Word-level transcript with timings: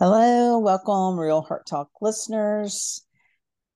Hello, 0.00 0.60
welcome, 0.60 1.18
Real 1.18 1.42
Heart 1.42 1.66
Talk 1.66 1.90
listeners. 2.00 3.04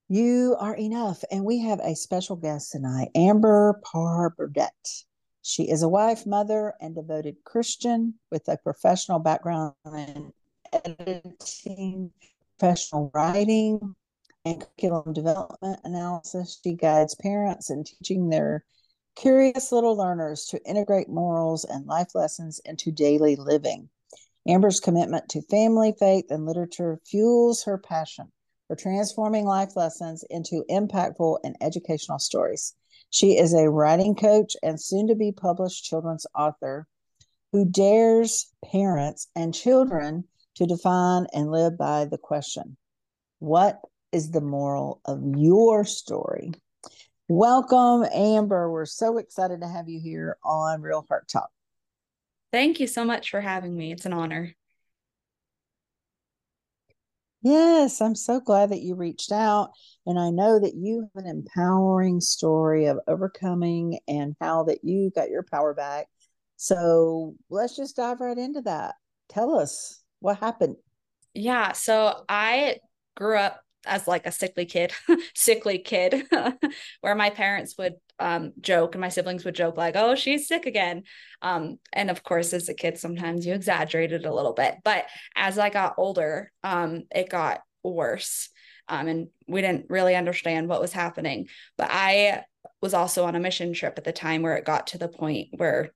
You 0.08 0.54
are 0.60 0.76
enough, 0.76 1.25
and 1.33 1.45
we 1.45 1.58
have 1.62 1.80
a 1.80 1.97
special 1.97 2.36
guest 2.36 2.70
tonight, 2.70 3.08
Amber 3.17 3.81
Parr 3.83 4.31
Burdett. 4.31 4.70
She 5.43 5.68
is 5.68 5.83
a 5.83 5.88
wife, 5.88 6.24
mother, 6.24 6.74
and 6.81 6.95
devoted 6.95 7.43
Christian 7.43 8.14
with 8.30 8.46
a 8.46 8.56
professional 8.56 9.18
background 9.18 9.74
in 9.84 10.32
editing, 10.72 12.12
professional 12.57 13.11
writing, 13.12 13.96
and 14.45 14.61
curriculum 14.61 15.14
development 15.14 15.80
analysis. 15.82 16.61
She 16.62 16.75
guides 16.75 17.16
parents 17.16 17.68
in 17.68 17.82
teaching 17.82 18.29
their 18.29 18.64
curious 19.16 19.73
little 19.73 19.96
learners 19.96 20.45
to 20.50 20.64
integrate 20.64 21.09
morals 21.09 21.64
and 21.64 21.84
life 21.86 22.14
lessons 22.14 22.61
into 22.64 22.93
daily 22.93 23.34
living. 23.34 23.89
Amber's 24.48 24.80
commitment 24.80 25.29
to 25.30 25.43
family, 25.43 25.95
faith, 25.98 26.27
and 26.30 26.46
literature 26.46 26.98
fuels 27.06 27.62
her 27.64 27.78
passion 27.78 28.32
for 28.66 28.74
transforming 28.74 29.45
life 29.45 29.77
lessons 29.77 30.24
into 30.30 30.65
impactful 30.68 31.38
and 31.45 31.56
educational 31.60 32.18
stories. 32.18 32.74
She 33.10 33.38
is 33.38 33.55
a 33.55 33.70
writing 33.70 34.15
coach 34.16 34.56
and 34.62 34.80
soon 34.80 35.06
to 35.09 35.15
be 35.15 35.30
published 35.30 35.84
children's 35.84 36.27
author 36.34 36.87
who 37.52 37.66
dares 37.66 38.51
parents 38.65 39.28
and 39.37 39.55
children 39.55 40.24
to 40.56 40.66
define 40.66 41.27
and 41.32 41.51
live 41.51 41.79
by 41.79 42.06
the 42.06 42.18
question 42.18 42.77
What 43.38 43.80
is 44.10 44.30
the 44.30 44.40
moral 44.40 45.01
of 45.04 45.20
your 45.37 45.84
story? 45.84 46.52
Welcome, 47.29 48.06
Amber. 48.12 48.70
We're 48.70 48.87
so 48.87 49.18
excited 49.18 49.60
to 49.60 49.68
have 49.68 49.88
you 49.88 50.01
here 50.01 50.37
on 50.43 50.82
Real 50.82 51.06
Heart 51.09 51.29
Talk. 51.29 51.51
Thank 52.52 52.80
you 52.80 52.87
so 52.87 53.05
much 53.05 53.30
for 53.30 53.41
having 53.41 53.77
me. 53.77 53.92
It's 53.92 54.05
an 54.05 54.12
honor. 54.12 54.55
Yes, 57.43 58.01
I'm 58.01 58.15
so 58.15 58.38
glad 58.40 58.71
that 58.71 58.82
you 58.82 58.95
reached 58.95 59.32
out. 59.32 59.73
And 60.07 60.18
I 60.18 60.30
know 60.30 60.60
that 60.60 60.74
you 60.74 61.09
have 61.15 61.24
an 61.24 61.30
empowering 61.30 62.21
story 62.21 62.87
of 62.87 63.01
overcoming 63.09 63.99
and 64.07 64.37
how 64.41 64.65
that 64.65 64.85
you 64.85 65.11
got 65.15 65.31
your 65.31 65.43
power 65.43 65.75
back. 65.75 66.07
So 66.57 67.35
let's 67.51 67.75
just 67.75 67.97
dive 67.97 68.21
right 68.21 68.39
into 68.39 68.61
that. 68.63 68.95
Tell 69.29 69.59
us 69.59 70.03
what 70.21 70.39
happened. 70.39 70.77
Yeah. 71.35 71.73
So 71.73 72.25
I 72.29 72.77
grew 73.17 73.39
up 73.39 73.61
as 73.85 74.07
like 74.07 74.27
a 74.27 74.33
sickly 74.33 74.67
kid, 74.67 74.93
sickly 75.35 75.79
kid, 75.79 76.29
where 77.01 77.15
my 77.17 77.31
parents 77.31 77.77
would 77.79 77.95
um, 78.23 78.53
joke 78.61 78.95
and 78.95 79.01
my 79.01 79.09
siblings 79.09 79.45
would 79.45 79.55
joke 79.55 79.77
like, 79.77 79.95
"Oh, 79.97 80.15
she's 80.15 80.48
sick 80.48 80.67
again." 80.67 81.03
Um, 81.42 81.78
and 81.92 82.11
of 82.11 82.23
course, 82.23 82.53
as 82.53 82.69
a 82.69 82.75
kid, 82.75 82.98
sometimes 82.98 83.45
you 83.45 83.55
exaggerate 83.55 84.12
it 84.12 84.27
a 84.27 84.34
little 84.34 84.53
bit. 84.53 84.77
But 84.84 85.06
as 85.37 85.59
I 85.59 85.70
got 85.70 85.95
older, 85.98 86.53
um, 86.62 87.03
it 87.14 87.29
got 87.29 87.62
worse, 87.83 88.48
um, 88.89 89.09
and 89.09 89.29
we 89.48 89.61
didn't 89.61 89.87
really 89.91 90.14
understand 90.14 90.69
what 90.69 90.81
was 90.81 90.92
happening. 90.92 91.48
But 91.77 91.89
I 91.91 92.45
was 92.81 92.95
also 92.95 93.25
on 93.25 93.34
a 93.34 93.41
mission 93.41 93.73
trip 93.73 93.95
at 93.98 94.05
the 94.05 94.12
time 94.12 94.42
where 94.42 94.57
it 94.57 94.64
got 94.64 94.89
to 94.89 94.98
the 94.98 95.09
point 95.09 95.48
where 95.57 95.92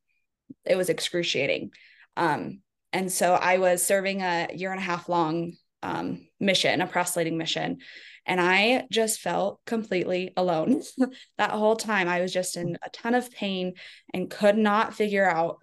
it 0.65 0.77
was 0.77 0.89
excruciating. 0.89 1.71
Um, 2.17 2.61
and 2.93 3.11
so 3.13 3.35
I 3.35 3.59
was 3.59 3.85
serving 3.85 4.23
a 4.23 4.49
year 4.55 4.71
and 4.71 4.81
a 4.81 4.85
half 4.85 5.09
long 5.09 5.53
um, 5.83 6.27
mission, 6.41 6.81
a 6.81 6.87
proselyting 6.87 7.37
mission. 7.37 7.79
And 8.27 8.41
I 8.41 8.87
just 8.91 9.21
felt 9.21 9.61
completely 9.67 10.33
alone 10.37 10.83
that 11.39 11.51
whole 11.51 11.77
time. 11.77 12.09
I 12.09 12.21
was 12.21 12.33
just 12.33 12.57
in 12.57 12.77
a 12.83 12.91
ton 12.91 13.15
of 13.15 13.31
pain 13.31 13.75
and 14.13 14.31
could 14.31 14.59
not 14.59 14.95
figure 14.95 15.29
out 15.29 15.59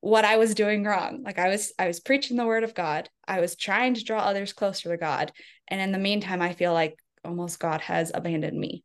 what 0.00 0.24
I 0.24 0.36
was 0.36 0.54
doing 0.54 0.84
wrong. 0.84 1.22
Like 1.24 1.38
I 1.38 1.48
was, 1.48 1.72
I 1.78 1.86
was 1.86 1.98
preaching 1.98 2.36
the 2.36 2.46
word 2.46 2.62
of 2.62 2.74
God. 2.74 3.08
I 3.26 3.40
was 3.40 3.56
trying 3.56 3.94
to 3.94 4.04
draw 4.04 4.20
others 4.20 4.52
closer 4.52 4.90
to 4.90 4.96
God. 4.96 5.32
And 5.66 5.80
in 5.80 5.92
the 5.92 5.98
meantime, 5.98 6.40
I 6.42 6.52
feel 6.52 6.72
like 6.72 6.96
almost 7.24 7.58
God 7.58 7.80
has 7.80 8.12
abandoned 8.14 8.58
me. 8.58 8.84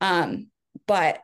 Um, 0.00 0.46
but 0.86 1.20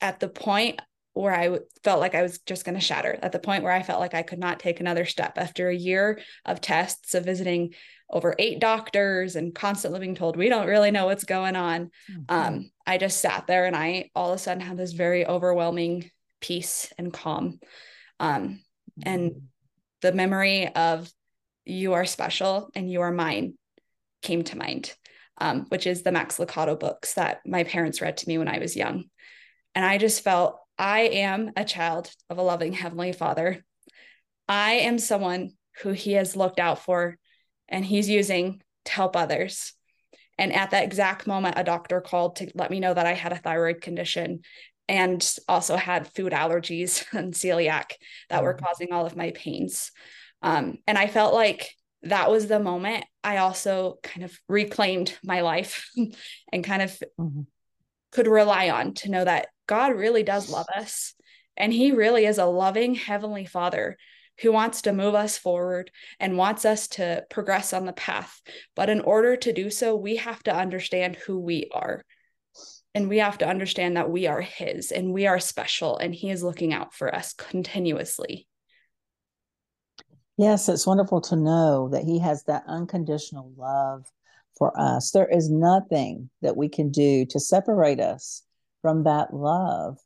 at 0.00 0.20
the 0.20 0.28
point 0.28 0.80
where 1.14 1.34
I 1.34 1.58
felt 1.82 2.00
like 2.00 2.14
I 2.14 2.22
was 2.22 2.38
just 2.40 2.64
going 2.64 2.76
to 2.76 2.80
shatter, 2.80 3.18
at 3.22 3.32
the 3.32 3.40
point 3.40 3.64
where 3.64 3.72
I 3.72 3.82
felt 3.82 3.98
like 3.98 4.14
I 4.14 4.22
could 4.22 4.38
not 4.38 4.60
take 4.60 4.78
another 4.78 5.04
step 5.04 5.32
after 5.36 5.68
a 5.68 5.74
year 5.74 6.20
of 6.44 6.60
tests, 6.60 7.14
of 7.14 7.24
visiting 7.24 7.74
over 8.10 8.34
eight 8.38 8.60
doctors 8.60 9.36
and 9.36 9.54
constantly 9.54 10.00
being 10.00 10.14
told, 10.14 10.36
we 10.36 10.48
don't 10.48 10.66
really 10.66 10.90
know 10.90 11.06
what's 11.06 11.24
going 11.24 11.56
on. 11.56 11.90
Mm-hmm. 12.10 12.22
Um, 12.28 12.70
I 12.86 12.98
just 12.98 13.20
sat 13.20 13.46
there 13.46 13.66
and 13.66 13.76
I 13.76 14.10
all 14.14 14.32
of 14.32 14.36
a 14.36 14.38
sudden 14.38 14.62
had 14.62 14.78
this 14.78 14.92
very 14.92 15.26
overwhelming 15.26 16.10
peace 16.40 16.92
and 16.96 17.12
calm. 17.12 17.60
Um, 18.18 18.60
and 19.04 19.30
mm-hmm. 19.30 19.38
the 20.02 20.12
memory 20.12 20.68
of 20.68 21.10
you 21.64 21.92
are 21.92 22.06
special 22.06 22.70
and 22.74 22.90
you 22.90 23.02
are 23.02 23.12
mine 23.12 23.54
came 24.22 24.42
to 24.44 24.56
mind, 24.56 24.94
um, 25.38 25.66
which 25.68 25.86
is 25.86 26.02
the 26.02 26.12
Max 26.12 26.38
Lucado 26.38 26.78
books 26.78 27.14
that 27.14 27.40
my 27.46 27.64
parents 27.64 28.00
read 28.00 28.16
to 28.18 28.28
me 28.28 28.38
when 28.38 28.48
I 28.48 28.58
was 28.58 28.76
young. 28.76 29.04
And 29.74 29.84
I 29.84 29.98
just 29.98 30.24
felt 30.24 30.58
I 30.78 31.00
am 31.00 31.52
a 31.56 31.64
child 31.64 32.10
of 32.30 32.38
a 32.38 32.42
loving 32.42 32.72
Heavenly 32.72 33.12
Father. 33.12 33.64
I 34.48 34.72
am 34.72 34.98
someone 34.98 35.52
who 35.82 35.90
He 35.90 36.12
has 36.12 36.36
looked 36.36 36.58
out 36.58 36.82
for 36.82 37.18
and 37.68 37.84
He's 37.84 38.08
using 38.08 38.62
to 38.86 38.92
help 38.92 39.16
others. 39.16 39.72
And 40.38 40.52
at 40.52 40.70
that 40.70 40.84
exact 40.84 41.26
moment, 41.26 41.58
a 41.58 41.64
doctor 41.64 42.00
called 42.00 42.36
to 42.36 42.50
let 42.54 42.70
me 42.70 42.80
know 42.80 42.94
that 42.94 43.06
I 43.06 43.14
had 43.14 43.32
a 43.32 43.36
thyroid 43.36 43.80
condition 43.80 44.40
and 44.88 45.36
also 45.48 45.76
had 45.76 46.12
food 46.14 46.32
allergies 46.32 47.04
and 47.12 47.34
celiac 47.34 47.92
that 48.30 48.42
were 48.42 48.54
mm-hmm. 48.54 48.64
causing 48.64 48.92
all 48.92 49.06
of 49.06 49.16
my 49.16 49.32
pains. 49.32 49.90
Um, 50.42 50.78
and 50.86 50.96
I 50.96 51.08
felt 51.08 51.34
like 51.34 51.70
that 52.02 52.30
was 52.30 52.46
the 52.46 52.60
moment 52.60 53.04
I 53.24 53.38
also 53.38 53.98
kind 54.02 54.24
of 54.24 54.38
reclaimed 54.48 55.16
my 55.22 55.40
life 55.40 55.90
and 56.52 56.64
kind 56.64 56.82
of 56.82 57.02
mm-hmm. 57.20 57.42
could 58.12 58.28
rely 58.28 58.70
on 58.70 58.94
to 58.94 59.10
know 59.10 59.24
that 59.24 59.48
God 59.66 59.94
really 59.96 60.22
does 60.22 60.50
love 60.50 60.66
us. 60.74 61.14
And 61.56 61.72
He 61.72 61.90
really 61.90 62.24
is 62.24 62.38
a 62.38 62.46
loving 62.46 62.94
Heavenly 62.94 63.44
Father 63.44 63.96
who 64.40 64.52
wants 64.52 64.82
to 64.82 64.92
move 64.92 65.14
us 65.14 65.36
forward 65.36 65.90
and 66.20 66.36
wants 66.36 66.64
us 66.64 66.88
to 66.88 67.24
progress 67.28 67.72
on 67.72 67.86
the 67.86 67.92
path. 67.92 68.40
But 68.76 68.88
in 68.88 69.00
order 69.00 69.36
to 69.36 69.52
do 69.52 69.70
so, 69.70 69.96
we 69.96 70.16
have 70.16 70.42
to 70.44 70.54
understand 70.54 71.16
who 71.16 71.38
we 71.38 71.68
are. 71.72 72.04
And 72.94 73.08
we 73.08 73.18
have 73.18 73.38
to 73.38 73.48
understand 73.48 73.96
that 73.96 74.10
we 74.10 74.26
are 74.26 74.40
His 74.40 74.90
and 74.90 75.12
we 75.12 75.26
are 75.26 75.38
special, 75.38 75.98
and 75.98 76.14
He 76.14 76.30
is 76.30 76.42
looking 76.42 76.72
out 76.72 76.94
for 76.94 77.14
us 77.14 77.32
continuously. 77.34 78.48
Yes, 80.36 80.68
it's 80.68 80.86
wonderful 80.86 81.20
to 81.22 81.36
know 81.36 81.90
that 81.90 82.04
He 82.04 82.18
has 82.20 82.44
that 82.44 82.62
unconditional 82.66 83.52
love 83.56 84.06
for 84.56 84.72
us. 84.80 85.10
There 85.10 85.28
is 85.28 85.50
nothing 85.50 86.30
that 86.42 86.56
we 86.56 86.68
can 86.68 86.90
do 86.90 87.26
to 87.26 87.38
separate 87.38 88.00
us 88.00 88.42
from 88.82 89.04
that 89.04 89.34
love. 89.34 89.98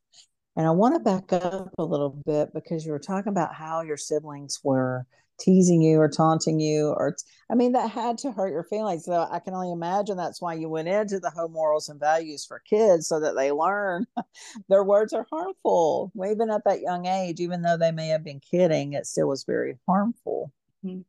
And 0.56 0.66
I 0.66 0.70
want 0.70 0.94
to 0.94 1.00
back 1.00 1.32
up 1.32 1.70
a 1.78 1.84
little 1.84 2.10
bit 2.26 2.52
because 2.52 2.84
you 2.84 2.92
were 2.92 2.98
talking 2.98 3.30
about 3.30 3.54
how 3.54 3.80
your 3.82 3.96
siblings 3.96 4.60
were 4.62 5.06
teasing 5.40 5.82
you 5.82 5.98
or 5.98 6.08
taunting 6.08 6.60
you 6.60 6.88
or 6.88 7.16
I 7.50 7.54
mean 7.54 7.72
that 7.72 7.90
had 7.90 8.18
to 8.18 8.32
hurt 8.32 8.52
your 8.52 8.64
feelings. 8.64 9.04
So 9.06 9.26
I 9.30 9.38
can 9.40 9.54
only 9.54 9.72
imagine 9.72 10.16
that's 10.16 10.40
why 10.40 10.54
you 10.54 10.68
went 10.68 10.88
into 10.88 11.20
the 11.20 11.30
home 11.30 11.52
morals 11.52 11.88
and 11.88 11.98
values 11.98 12.44
for 12.44 12.62
kids 12.68 13.08
so 13.08 13.18
that 13.20 13.34
they 13.34 13.50
learn 13.50 14.06
their 14.68 14.84
words 14.84 15.12
are 15.12 15.26
harmful. 15.30 16.12
Even 16.16 16.50
at 16.50 16.64
that 16.64 16.80
young 16.80 17.06
age, 17.06 17.40
even 17.40 17.62
though 17.62 17.76
they 17.76 17.92
may 17.92 18.08
have 18.08 18.24
been 18.24 18.40
kidding, 18.40 18.92
it 18.92 19.06
still 19.06 19.28
was 19.28 19.44
very 19.44 19.78
harmful. 19.88 20.52
Mm-hmm. 20.84 21.00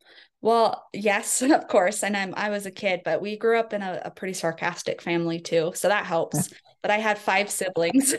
Well, 0.41 0.87
yes, 0.93 1.41
of 1.41 1.67
course. 1.67 2.03
And 2.03 2.17
I'm 2.17 2.33
I 2.35 2.49
was 2.49 2.65
a 2.65 2.71
kid, 2.71 3.01
but 3.05 3.21
we 3.21 3.37
grew 3.37 3.59
up 3.59 3.73
in 3.73 3.81
a, 3.81 4.01
a 4.05 4.11
pretty 4.11 4.33
sarcastic 4.33 5.01
family 5.01 5.39
too. 5.39 5.71
So 5.75 5.89
that 5.89 6.05
helps. 6.05 6.49
but 6.81 6.91
I 6.91 6.97
had 6.97 7.17
five 7.17 7.49
siblings. 7.49 8.15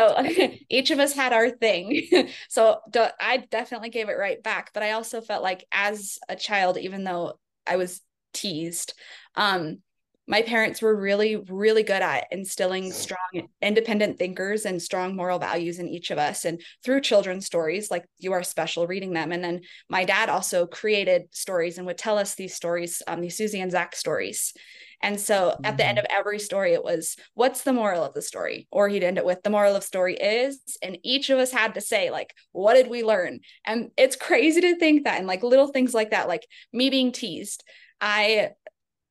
So 0.00 0.48
each 0.68 0.90
of 0.90 0.98
us 0.98 1.12
had 1.12 1.32
our 1.32 1.50
thing. 1.50 2.08
so 2.48 2.80
I 3.20 3.44
definitely 3.50 3.90
gave 3.90 4.08
it 4.08 4.18
right 4.18 4.42
back. 4.42 4.72
But 4.72 4.82
I 4.82 4.92
also 4.92 5.20
felt 5.20 5.42
like 5.42 5.64
as 5.72 6.18
a 6.28 6.36
child, 6.36 6.78
even 6.78 7.04
though 7.04 7.38
I 7.66 7.76
was 7.76 8.00
teased, 8.32 8.94
um, 9.34 9.78
my 10.30 10.42
parents 10.42 10.80
were 10.80 10.94
really, 10.94 11.34
really 11.34 11.82
good 11.82 12.02
at 12.02 12.28
instilling 12.30 12.92
strong, 12.92 13.48
independent 13.60 14.16
thinkers 14.16 14.64
and 14.64 14.80
strong 14.80 15.16
moral 15.16 15.40
values 15.40 15.80
in 15.80 15.88
each 15.88 16.12
of 16.12 16.18
us. 16.18 16.44
And 16.44 16.62
through 16.84 17.00
children's 17.00 17.46
stories, 17.46 17.90
like 17.90 18.04
you 18.18 18.32
are 18.32 18.44
special 18.44 18.86
reading 18.86 19.12
them. 19.12 19.32
And 19.32 19.42
then 19.42 19.62
my 19.88 20.04
dad 20.04 20.28
also 20.28 20.66
created 20.66 21.24
stories 21.32 21.78
and 21.78 21.86
would 21.88 21.98
tell 21.98 22.16
us 22.16 22.36
these 22.36 22.54
stories, 22.54 23.02
um, 23.08 23.20
these 23.20 23.36
Susie 23.36 23.60
and 23.60 23.72
Zach 23.72 23.96
stories. 23.96 24.54
And 25.02 25.18
so 25.18 25.58
at 25.64 25.76
the 25.78 25.84
end 25.84 25.98
mm-hmm. 25.98 26.04
of 26.04 26.16
every 26.16 26.38
story, 26.38 26.74
it 26.74 26.84
was, 26.84 27.16
what's 27.34 27.62
the 27.62 27.72
moral 27.72 28.04
of 28.04 28.14
the 28.14 28.22
story? 28.22 28.68
Or 28.70 28.88
he'd 28.88 29.02
end 29.02 29.18
it 29.18 29.24
with, 29.24 29.42
the 29.42 29.50
moral 29.50 29.74
of 29.74 29.80
the 29.80 29.86
story 29.86 30.14
is, 30.14 30.60
and 30.80 30.96
each 31.02 31.30
of 31.30 31.40
us 31.40 31.50
had 31.50 31.74
to 31.74 31.80
say, 31.80 32.10
like, 32.10 32.34
what 32.52 32.74
did 32.74 32.88
we 32.88 33.02
learn? 33.02 33.40
And 33.66 33.90
it's 33.96 34.14
crazy 34.14 34.60
to 34.60 34.78
think 34.78 35.04
that, 35.04 35.18
and 35.18 35.26
like 35.26 35.42
little 35.42 35.68
things 35.68 35.92
like 35.92 36.10
that, 36.10 36.28
like 36.28 36.46
me 36.72 36.88
being 36.88 37.10
teased. 37.10 37.64
I, 38.00 38.50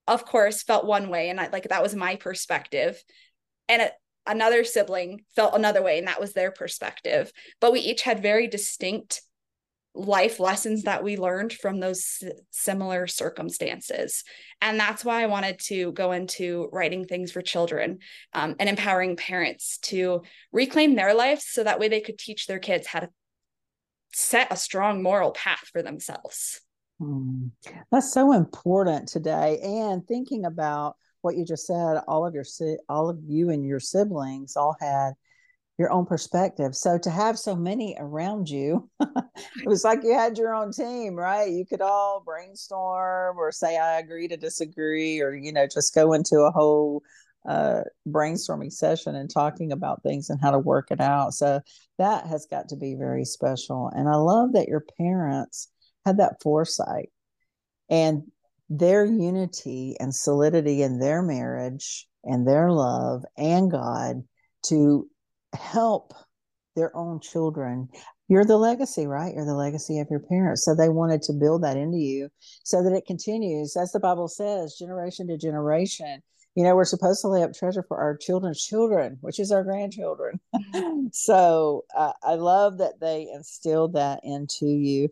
of 0.10 0.26
course, 0.26 0.64
felt 0.64 0.86
one 0.86 1.10
way, 1.10 1.30
and 1.30 1.40
I 1.40 1.48
like 1.50 1.70
that 1.70 1.84
was 1.84 1.96
my 1.96 2.16
perspective. 2.16 3.02
And 3.68 3.84
it, 3.84 3.94
another 4.26 4.64
sibling 4.64 5.22
felt 5.36 5.56
another 5.56 5.82
way, 5.82 6.00
and 6.00 6.08
that 6.08 6.20
was 6.20 6.34
their 6.34 6.52
perspective. 6.52 7.32
But 7.62 7.72
we 7.72 7.80
each 7.80 8.02
had 8.02 8.22
very 8.22 8.48
distinct 8.48 9.22
life 9.96 10.40
lessons 10.40 10.84
that 10.84 11.04
we 11.04 11.18
learned 11.18 11.54
from 11.54 11.80
those 11.80 12.24
similar 12.52 13.08
circumstances. 13.08 14.24
And 14.62 14.80
that's 14.80 15.04
why 15.04 15.24
I 15.24 15.28
wanted 15.28 15.60
to 15.66 15.92
go 15.92 16.12
into 16.12 16.70
writing 16.72 17.06
things 17.06 17.32
for 17.32 17.42
children 17.42 18.00
um, 18.34 18.56
and 18.60 18.70
empowering 18.70 19.16
parents 19.16 19.78
to 19.84 20.24
reclaim 20.52 20.96
their 20.96 21.14
lives 21.14 21.46
so 21.46 21.64
that 21.64 21.80
way 21.80 21.88
they 21.88 22.02
could 22.02 22.18
teach 22.18 22.48
their 22.48 22.60
kids 22.60 22.88
how 22.88 23.02
to 23.02 23.10
set 24.14 24.52
a 24.52 24.58
strong 24.58 25.04
moral 25.04 25.32
path 25.32 25.68
for 25.72 25.82
themselves. 25.82 26.62
Mm. 27.02 27.52
That's 27.92 28.14
so 28.14 28.34
important 28.34 29.08
today. 29.08 29.60
And 29.64 30.06
thinking 30.08 30.46
about 30.46 30.96
what 31.22 31.36
you 31.36 31.46
just 31.46 31.66
said, 31.66 32.02
all 32.08 32.26
of 32.26 32.34
your 32.34 32.46
all 32.88 33.10
of 33.10 33.20
you 33.26 33.50
and 33.50 33.66
your 33.66 33.80
siblings 33.80 34.56
all 34.56 34.76
had 34.80 35.14
your 35.78 35.92
own 35.92 36.06
perspective. 36.06 36.76
So 36.76 36.98
to 36.98 37.10
have 37.10 37.40
so 37.40 37.56
many 37.56 37.96
around 37.98 38.50
you, 38.50 38.90
it 39.00 39.66
was 39.66 39.86
like 39.86 40.04
you 40.04 40.14
had 40.14 40.38
your 40.38 40.54
own 40.54 40.74
team, 40.74 41.16
right? 41.16 41.50
You 41.50 41.66
could 41.66 41.80
all 41.82 42.22
brainstorm 42.26 43.38
or 43.38 43.52
say, 43.54 43.78
I 43.78 44.00
agree 44.00 44.28
to 44.28 44.36
disagree, 44.36 45.22
or, 45.22 45.34
you 45.34 45.54
know, 45.54 45.68
just 45.68 45.96
go 45.96 46.12
into 46.12 46.40
a 46.40 46.52
whole 46.52 47.02
uh, 47.48 47.82
brainstorming 48.10 48.74
session 48.74 49.16
and 49.16 49.30
talking 49.30 49.72
about 49.72 50.04
things 50.04 50.30
and 50.30 50.42
how 50.42 50.52
to 50.52 50.60
work 50.60 50.92
it 50.92 51.00
out. 51.00 51.34
So 51.34 51.62
that 51.98 52.28
has 52.28 52.46
got 52.46 52.68
to 52.70 52.76
be 52.76 52.96
very 52.96 53.24
special. 53.24 53.90
And 53.96 54.10
I 54.10 54.16
love 54.16 54.52
that 54.54 54.68
your 54.68 54.84
parents 54.98 55.70
had 56.10 56.18
that 56.18 56.42
foresight 56.42 57.12
and 57.90 58.24
their 58.70 59.06
unity 59.06 59.96
and 60.00 60.14
solidity 60.14 60.82
in 60.82 61.00
their 61.00 61.22
marriage 61.22 62.08
and 62.24 62.48
their 62.48 62.72
love 62.72 63.24
and 63.38 63.72
God 63.72 64.24
to 64.68 65.08
help 65.54 66.14
their 66.76 66.96
own 66.96 67.20
children. 67.20 67.90
You're 68.28 68.46
the 68.46 68.58
legacy 68.58 69.08
right? 69.08 69.34
You're 69.34 69.46
the 69.46 69.54
legacy 69.54 70.00
of 70.00 70.08
your 70.10 70.20
parents. 70.20 70.66
So 70.66 70.76
they 70.76 70.90
wanted 70.90 71.22
to 71.24 71.34
build 71.34 71.64
that 71.64 71.78
into 71.78 71.98
you 71.98 72.30
so 72.64 72.84
that 72.84 72.94
it 72.94 73.06
continues. 73.06 73.78
As 73.78 73.92
the 73.92 74.00
bible 74.00 74.28
says 74.28 74.76
generation 74.78 75.28
to 75.28 75.38
generation 75.38 76.22
you 76.56 76.64
know 76.64 76.76
we're 76.76 76.84
supposed 76.84 77.22
to 77.22 77.28
lay 77.28 77.44
up 77.44 77.54
treasure 77.54 77.86
for 77.88 77.98
our 77.98 78.18
children's 78.18 78.64
children 78.64 79.18
which 79.22 79.40
is 79.40 79.52
our 79.52 79.64
grandchildren. 79.64 80.40
So 81.12 81.86
uh, 81.98 82.14
i 82.24 82.36
love 82.36 82.78
that 82.78 83.00
they 83.02 83.28
instilled 83.34 83.94
that 83.94 84.20
into 84.24 84.68
you 84.68 85.10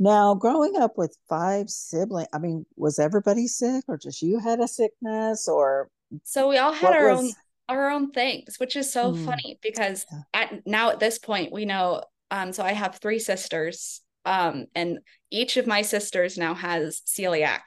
now 0.00 0.34
growing 0.34 0.76
up 0.76 0.98
with 0.98 1.16
five 1.28 1.70
siblings 1.70 2.28
i 2.32 2.38
mean 2.38 2.66
was 2.74 2.98
everybody 2.98 3.46
sick 3.46 3.84
or 3.86 3.96
just 3.96 4.22
you 4.22 4.40
had 4.40 4.58
a 4.58 4.66
sickness 4.66 5.46
or 5.46 5.88
so 6.24 6.48
we 6.48 6.58
all 6.58 6.72
had 6.72 6.92
our 6.94 7.10
was, 7.10 7.20
own 7.20 7.30
our 7.70 7.90
own 7.90 8.10
things, 8.10 8.56
which 8.58 8.74
is 8.74 8.92
so 8.92 9.12
mm. 9.12 9.24
funny 9.24 9.58
because 9.62 10.04
at 10.34 10.66
now 10.66 10.90
at 10.90 11.00
this 11.00 11.18
point 11.18 11.52
we 11.52 11.64
know 11.64 12.02
um 12.30 12.52
so 12.52 12.64
I 12.64 12.72
have 12.72 12.96
three 12.96 13.20
sisters 13.20 14.00
um 14.24 14.66
and 14.74 14.98
each 15.30 15.56
of 15.56 15.66
my 15.66 15.82
sisters 15.82 16.36
now 16.36 16.54
has 16.54 17.00
celiac 17.06 17.60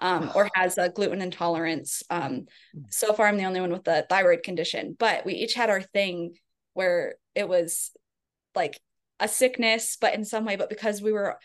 um 0.00 0.30
or 0.34 0.48
has 0.54 0.76
a 0.76 0.90
gluten 0.90 1.22
intolerance. 1.22 2.02
Um 2.10 2.46
mm. 2.76 2.84
so 2.90 3.14
far 3.14 3.26
I'm 3.26 3.38
the 3.38 3.46
only 3.46 3.60
one 3.60 3.72
with 3.72 3.84
the 3.84 4.06
thyroid 4.08 4.42
condition, 4.42 4.94
but 4.98 5.24
we 5.24 5.32
each 5.32 5.54
had 5.54 5.70
our 5.70 5.82
thing 5.82 6.34
where 6.74 7.14
it 7.34 7.48
was 7.48 7.90
like 8.54 8.78
a 9.20 9.26
sickness 9.26 9.96
but 10.00 10.14
in 10.14 10.24
some 10.24 10.44
way 10.44 10.54
but 10.54 10.68
because 10.68 11.02
we 11.02 11.10
were 11.10 11.38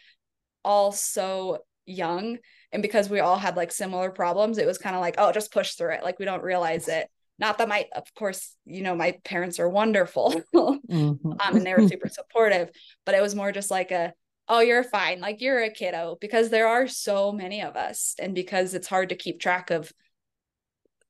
all 0.64 0.92
so 0.92 1.60
young 1.86 2.38
and 2.72 2.82
because 2.82 3.10
we 3.10 3.20
all 3.20 3.38
had 3.38 3.58
like 3.58 3.72
similar 3.72 4.10
problems 4.10 4.58
it 4.58 4.66
was 4.66 4.78
kind 4.78 4.96
of 4.96 5.02
like 5.02 5.16
oh 5.18 5.32
just 5.32 5.52
push 5.52 5.74
through 5.74 5.94
it 5.94 6.04
like 6.04 6.20
we 6.20 6.26
don't 6.26 6.44
realize 6.44 6.88
it 6.88 7.10
not 7.40 7.58
that 7.58 7.68
my 7.68 7.86
of 7.96 8.04
course 8.16 8.56
you 8.66 8.82
know 8.82 8.96
my 8.96 9.18
parents 9.26 9.60
are 9.60 9.70
wonderful 9.70 10.34
mm-hmm. 10.56 11.32
um, 11.32 11.56
and 11.56 11.66
they 11.66 11.74
were 11.74 11.88
super 11.88 12.08
supportive 12.08 12.70
but 13.06 13.16
it 13.16 13.22
was 13.22 13.36
more 13.36 13.52
just 13.52 13.72
like 13.72 13.92
a 13.92 14.14
oh 14.48 14.60
you're 14.60 14.84
fine 14.84 15.20
like 15.20 15.42
you're 15.42 15.62
a 15.62 15.70
kiddo 15.70 16.18
because 16.22 16.50
there 16.50 16.68
are 16.68 16.88
so 16.88 17.32
many 17.32 17.62
of 17.62 17.76
us 17.76 18.16
and 18.20 18.34
because 18.36 18.74
it's 18.74 18.88
hard 18.88 19.10
to 19.10 19.16
keep 19.16 19.40
track 19.40 19.70
of 19.70 19.92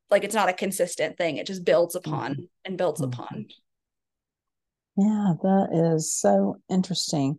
like 0.10 0.24
it's 0.24 0.36
not 0.36 0.50
a 0.50 0.54
consistent 0.54 1.18
thing 1.18 1.38
it 1.38 1.48
just 1.48 1.66
builds 1.66 1.96
upon 1.96 2.34
mm-hmm. 2.34 2.44
and 2.66 2.78
builds 2.78 3.02
mm-hmm. 3.02 3.14
upon 3.14 3.46
yeah 4.98 5.34
that 5.42 5.70
is 5.96 6.14
so 6.14 6.58
interesting. 6.70 7.38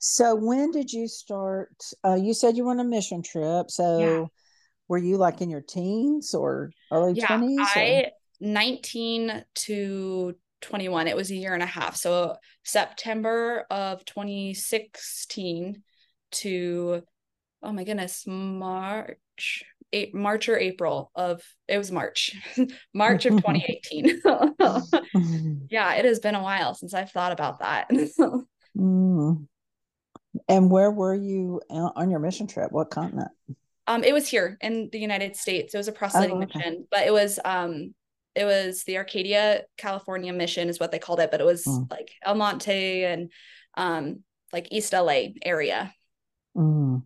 So 0.00 0.34
when 0.34 0.70
did 0.70 0.92
you 0.92 1.08
start 1.08 1.74
uh, 2.04 2.14
you 2.14 2.34
said 2.34 2.56
you 2.56 2.64
were 2.64 2.70
on 2.70 2.80
a 2.80 2.84
mission 2.84 3.22
trip 3.22 3.70
so 3.70 3.98
yeah. 3.98 4.24
were 4.88 4.98
you 4.98 5.16
like 5.16 5.40
in 5.40 5.50
your 5.50 5.62
teens 5.62 6.34
or 6.34 6.70
early 6.90 7.14
yeah, 7.14 7.26
20s 7.26 7.56
i 7.58 8.10
19 8.40 9.44
to 9.54 10.34
21 10.60 11.08
it 11.08 11.16
was 11.16 11.30
a 11.30 11.34
year 11.34 11.54
and 11.54 11.62
a 11.62 11.66
half 11.66 11.96
so 11.96 12.36
september 12.64 13.66
of 13.70 14.04
2016 14.04 15.82
to 16.32 17.02
oh 17.62 17.72
my 17.72 17.84
goodness 17.84 18.24
march 18.26 19.64
eight, 19.92 20.14
march 20.14 20.48
or 20.48 20.58
april 20.58 21.10
of 21.14 21.42
it 21.68 21.78
was 21.78 21.92
march 21.92 22.32
march 22.94 23.26
of 23.26 23.36
2018 23.44 24.20
yeah 25.70 25.94
it 25.94 26.04
has 26.04 26.20
been 26.20 26.34
a 26.34 26.42
while 26.42 26.74
since 26.74 26.94
i've 26.94 27.10
thought 27.10 27.32
about 27.32 27.58
that 27.60 27.88
mm. 28.76 29.46
and 30.48 30.70
where 30.70 30.90
were 30.90 31.14
you 31.14 31.60
on 31.70 32.10
your 32.10 32.20
mission 32.20 32.46
trip 32.46 32.70
what 32.72 32.90
continent 32.90 33.28
um 33.86 34.02
it 34.04 34.12
was 34.12 34.26
here 34.26 34.56
in 34.60 34.88
the 34.92 34.98
united 34.98 35.36
states 35.36 35.74
it 35.74 35.78
was 35.78 35.88
a 35.88 35.92
proselyting 35.92 36.36
oh, 36.36 36.42
okay. 36.42 36.58
mission 36.58 36.86
but 36.90 37.06
it 37.06 37.12
was 37.12 37.38
um 37.44 37.94
it 38.34 38.44
was 38.44 38.84
the 38.84 38.96
Arcadia, 38.96 39.62
California 39.76 40.32
mission 40.32 40.68
is 40.68 40.80
what 40.80 40.90
they 40.90 40.98
called 40.98 41.20
it, 41.20 41.30
but 41.30 41.40
it 41.40 41.46
was 41.46 41.64
mm. 41.64 41.90
like 41.90 42.10
El 42.22 42.34
Monte 42.34 43.04
and 43.04 43.30
um 43.76 44.20
like 44.52 44.68
East 44.70 44.92
LA 44.92 45.28
area. 45.42 45.92
Mm. 46.56 47.02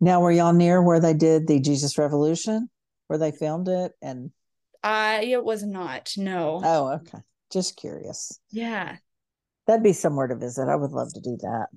Now, 0.00 0.20
were 0.20 0.30
y'all 0.30 0.52
near 0.52 0.82
where 0.82 1.00
they 1.00 1.14
did 1.14 1.48
the 1.48 1.60
Jesus 1.60 1.98
Revolution, 1.98 2.68
where 3.08 3.18
they 3.18 3.32
filmed 3.32 3.68
it? 3.68 3.92
And 4.00 4.30
I 4.82 5.24
it 5.24 5.44
was 5.44 5.62
not. 5.62 6.12
No. 6.16 6.60
Oh, 6.62 6.88
okay. 6.94 7.18
Just 7.52 7.76
curious. 7.76 8.40
Yeah. 8.50 8.96
That'd 9.66 9.82
be 9.82 9.92
somewhere 9.92 10.26
to 10.26 10.36
visit. 10.36 10.68
I 10.68 10.76
would 10.76 10.92
love 10.92 11.12
to 11.14 11.20
do 11.20 11.36
that. 11.42 11.68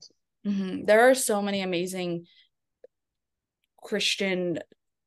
Mm-hmm. 0.45 0.85
There 0.85 1.09
are 1.09 1.15
so 1.15 1.41
many 1.41 1.61
amazing 1.61 2.25
Christian 3.81 4.59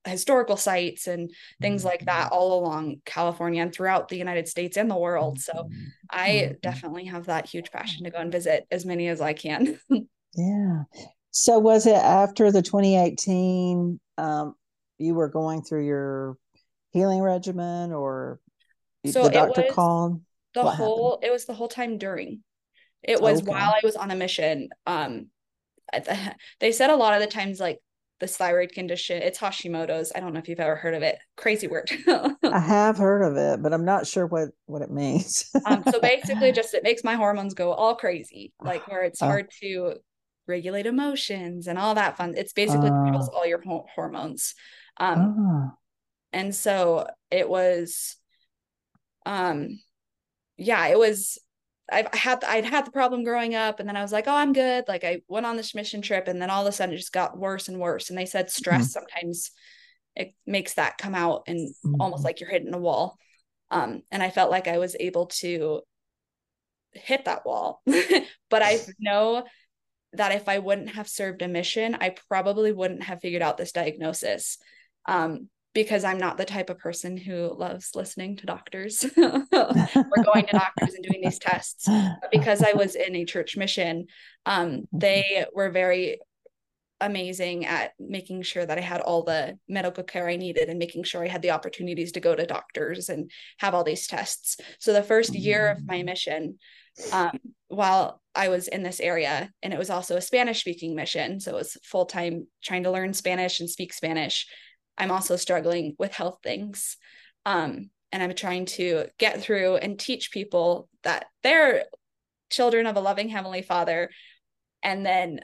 historical 0.06 0.56
sites 0.56 1.06
and 1.06 1.30
things 1.60 1.84
like 1.84 2.04
that 2.04 2.26
mm-hmm. 2.26 2.34
all 2.34 2.60
along 2.60 2.96
California 3.04 3.62
and 3.62 3.72
throughout 3.72 4.08
the 4.08 4.16
United 4.16 4.46
States 4.48 4.76
and 4.76 4.90
the 4.90 4.96
world. 4.96 5.40
So 5.40 5.52
mm-hmm. 5.52 5.84
I 6.10 6.28
mm-hmm. 6.28 6.54
definitely 6.62 7.06
have 7.06 7.26
that 7.26 7.48
huge 7.48 7.70
passion 7.70 8.04
to 8.04 8.10
go 8.10 8.18
and 8.18 8.30
visit 8.30 8.66
as 8.70 8.84
many 8.84 9.08
as 9.08 9.20
I 9.20 9.32
can. 9.32 9.78
yeah. 10.34 10.82
So 11.30 11.58
was 11.58 11.86
it 11.86 11.96
after 11.96 12.52
the 12.52 12.62
2018 12.62 13.98
um, 14.18 14.54
you 14.98 15.14
were 15.14 15.28
going 15.28 15.62
through 15.62 15.86
your 15.86 16.36
healing 16.92 17.20
regimen 17.20 17.92
or 17.92 18.38
so 19.06 19.24
the 19.24 19.30
doctor 19.30 19.64
called? 19.70 20.20
The 20.54 20.62
what 20.62 20.76
whole 20.76 21.10
happened? 21.12 21.28
it 21.28 21.32
was 21.32 21.44
the 21.44 21.54
whole 21.54 21.68
time 21.68 21.98
during. 21.98 22.42
It 23.02 23.20
was 23.20 23.42
okay. 23.42 23.50
while 23.50 23.70
I 23.70 23.80
was 23.82 23.96
on 23.96 24.10
a 24.10 24.16
mission. 24.16 24.68
Um 24.86 25.26
they 26.60 26.72
said 26.72 26.90
a 26.90 26.96
lot 26.96 27.14
of 27.14 27.20
the 27.20 27.26
times 27.26 27.60
like 27.60 27.78
this 28.20 28.36
thyroid 28.36 28.72
condition. 28.72 29.22
It's 29.22 29.38
Hashimoto's. 29.38 30.12
I 30.14 30.20
don't 30.20 30.32
know 30.32 30.38
if 30.38 30.48
you've 30.48 30.60
ever 30.60 30.76
heard 30.76 30.94
of 30.94 31.02
it. 31.02 31.18
Crazy 31.36 31.66
word. 31.66 31.90
I 32.08 32.58
have 32.58 32.96
heard 32.96 33.22
of 33.22 33.36
it, 33.36 33.62
but 33.62 33.72
I'm 33.72 33.84
not 33.84 34.06
sure 34.06 34.26
what 34.26 34.48
what 34.66 34.82
it 34.82 34.90
means. 34.90 35.50
um, 35.66 35.82
so 35.90 36.00
basically, 36.02 36.52
just 36.52 36.74
it 36.74 36.82
makes 36.82 37.04
my 37.04 37.14
hormones 37.14 37.54
go 37.54 37.72
all 37.72 37.96
crazy, 37.96 38.52
like 38.60 38.88
where 38.88 39.02
it's 39.02 39.22
oh. 39.22 39.26
hard 39.26 39.50
to 39.60 39.94
regulate 40.46 40.86
emotions 40.86 41.66
and 41.66 41.78
all 41.78 41.94
that 41.94 42.16
fun. 42.16 42.34
It's 42.36 42.52
basically 42.52 42.90
uh, 42.90 43.02
controls 43.04 43.28
all 43.28 43.46
your 43.46 43.60
ho- 43.62 43.86
hormones. 43.94 44.54
Um, 44.96 45.72
uh, 45.72 45.74
and 46.32 46.54
so 46.54 47.06
it 47.30 47.48
was, 47.48 48.16
um, 49.26 49.80
yeah, 50.56 50.86
it 50.86 50.98
was 50.98 51.38
I've 51.90 52.12
had 52.14 52.42
I'd 52.44 52.64
had 52.64 52.86
the 52.86 52.90
problem 52.90 53.24
growing 53.24 53.54
up, 53.54 53.78
and 53.78 53.88
then 53.88 53.96
I 53.96 54.02
was 54.02 54.12
like, 54.12 54.26
oh, 54.26 54.34
I'm 54.34 54.52
good. 54.52 54.84
Like 54.88 55.04
I 55.04 55.20
went 55.28 55.46
on 55.46 55.56
this 55.56 55.74
mission 55.74 56.02
trip, 56.02 56.28
and 56.28 56.40
then 56.40 56.50
all 56.50 56.62
of 56.62 56.68
a 56.68 56.72
sudden 56.72 56.94
it 56.94 56.98
just 56.98 57.12
got 57.12 57.38
worse 57.38 57.68
and 57.68 57.78
worse. 57.78 58.08
And 58.08 58.18
they 58.18 58.26
said 58.26 58.50
stress 58.50 58.82
mm-hmm. 58.82 59.04
sometimes 59.04 59.50
it 60.16 60.34
makes 60.46 60.74
that 60.74 60.98
come 60.98 61.14
out 61.14 61.42
and 61.46 61.58
mm-hmm. 61.68 62.00
almost 62.00 62.24
like 62.24 62.40
you're 62.40 62.50
hitting 62.50 62.74
a 62.74 62.78
wall. 62.78 63.18
Um, 63.70 64.02
and 64.10 64.22
I 64.22 64.30
felt 64.30 64.50
like 64.50 64.68
I 64.68 64.78
was 64.78 64.96
able 64.98 65.26
to 65.26 65.80
hit 66.92 67.24
that 67.24 67.44
wall, 67.44 67.82
but 68.50 68.62
I 68.62 68.80
know 68.98 69.44
that 70.12 70.32
if 70.32 70.48
I 70.48 70.60
wouldn't 70.60 70.90
have 70.90 71.08
served 71.08 71.42
a 71.42 71.48
mission, 71.48 71.96
I 72.00 72.14
probably 72.28 72.72
wouldn't 72.72 73.02
have 73.02 73.20
figured 73.20 73.42
out 73.42 73.56
this 73.56 73.72
diagnosis. 73.72 74.58
Um, 75.06 75.48
because 75.74 76.04
I'm 76.04 76.18
not 76.18 76.36
the 76.36 76.44
type 76.44 76.70
of 76.70 76.78
person 76.78 77.16
who 77.16 77.52
loves 77.58 77.90
listening 77.94 78.36
to 78.36 78.46
doctors 78.46 79.04
or 79.16 79.44
going 79.50 80.46
to 80.46 80.52
doctors 80.52 80.94
and 80.94 81.04
doing 81.04 81.20
these 81.22 81.38
tests. 81.38 81.86
But 81.86 82.30
because 82.30 82.62
I 82.62 82.72
was 82.72 82.94
in 82.94 83.16
a 83.16 83.24
church 83.24 83.56
mission, 83.56 84.06
um, 84.46 84.84
they 84.92 85.44
were 85.52 85.70
very 85.70 86.20
amazing 87.00 87.66
at 87.66 87.92
making 87.98 88.42
sure 88.42 88.64
that 88.64 88.78
I 88.78 88.80
had 88.80 89.00
all 89.00 89.24
the 89.24 89.58
medical 89.68 90.04
care 90.04 90.28
I 90.28 90.36
needed 90.36 90.68
and 90.68 90.78
making 90.78 91.02
sure 91.02 91.24
I 91.24 91.28
had 91.28 91.42
the 91.42 91.50
opportunities 91.50 92.12
to 92.12 92.20
go 92.20 92.34
to 92.34 92.46
doctors 92.46 93.08
and 93.08 93.30
have 93.58 93.74
all 93.74 93.84
these 93.84 94.06
tests. 94.06 94.58
So 94.78 94.92
the 94.92 95.02
first 95.02 95.34
year 95.34 95.68
of 95.68 95.84
my 95.84 96.00
mm. 96.00 96.06
mission, 96.06 96.58
um, 97.12 97.38
while 97.68 98.20
I 98.34 98.48
was 98.48 98.68
in 98.68 98.82
this 98.82 99.00
area, 99.00 99.50
and 99.62 99.72
it 99.72 99.78
was 99.78 99.90
also 99.90 100.16
a 100.16 100.22
Spanish 100.22 100.60
speaking 100.60 100.94
mission, 100.94 101.40
so 101.40 101.50
it 101.50 101.56
was 101.56 101.76
full 101.82 102.06
time 102.06 102.46
trying 102.62 102.84
to 102.84 102.90
learn 102.90 103.12
Spanish 103.12 103.60
and 103.60 103.68
speak 103.68 103.92
Spanish. 103.92 104.46
I'm 104.96 105.10
also 105.10 105.36
struggling 105.36 105.96
with 105.98 106.12
health 106.14 106.38
things. 106.42 106.96
Um, 107.46 107.90
and 108.12 108.22
I'm 108.22 108.34
trying 108.34 108.66
to 108.66 109.06
get 109.18 109.40
through 109.40 109.76
and 109.76 109.98
teach 109.98 110.30
people 110.30 110.88
that 111.02 111.26
they're 111.42 111.84
children 112.50 112.86
of 112.86 112.96
a 112.96 113.00
loving 113.00 113.28
Heavenly 113.28 113.62
Father. 113.62 114.10
And 114.82 115.04
then 115.04 115.40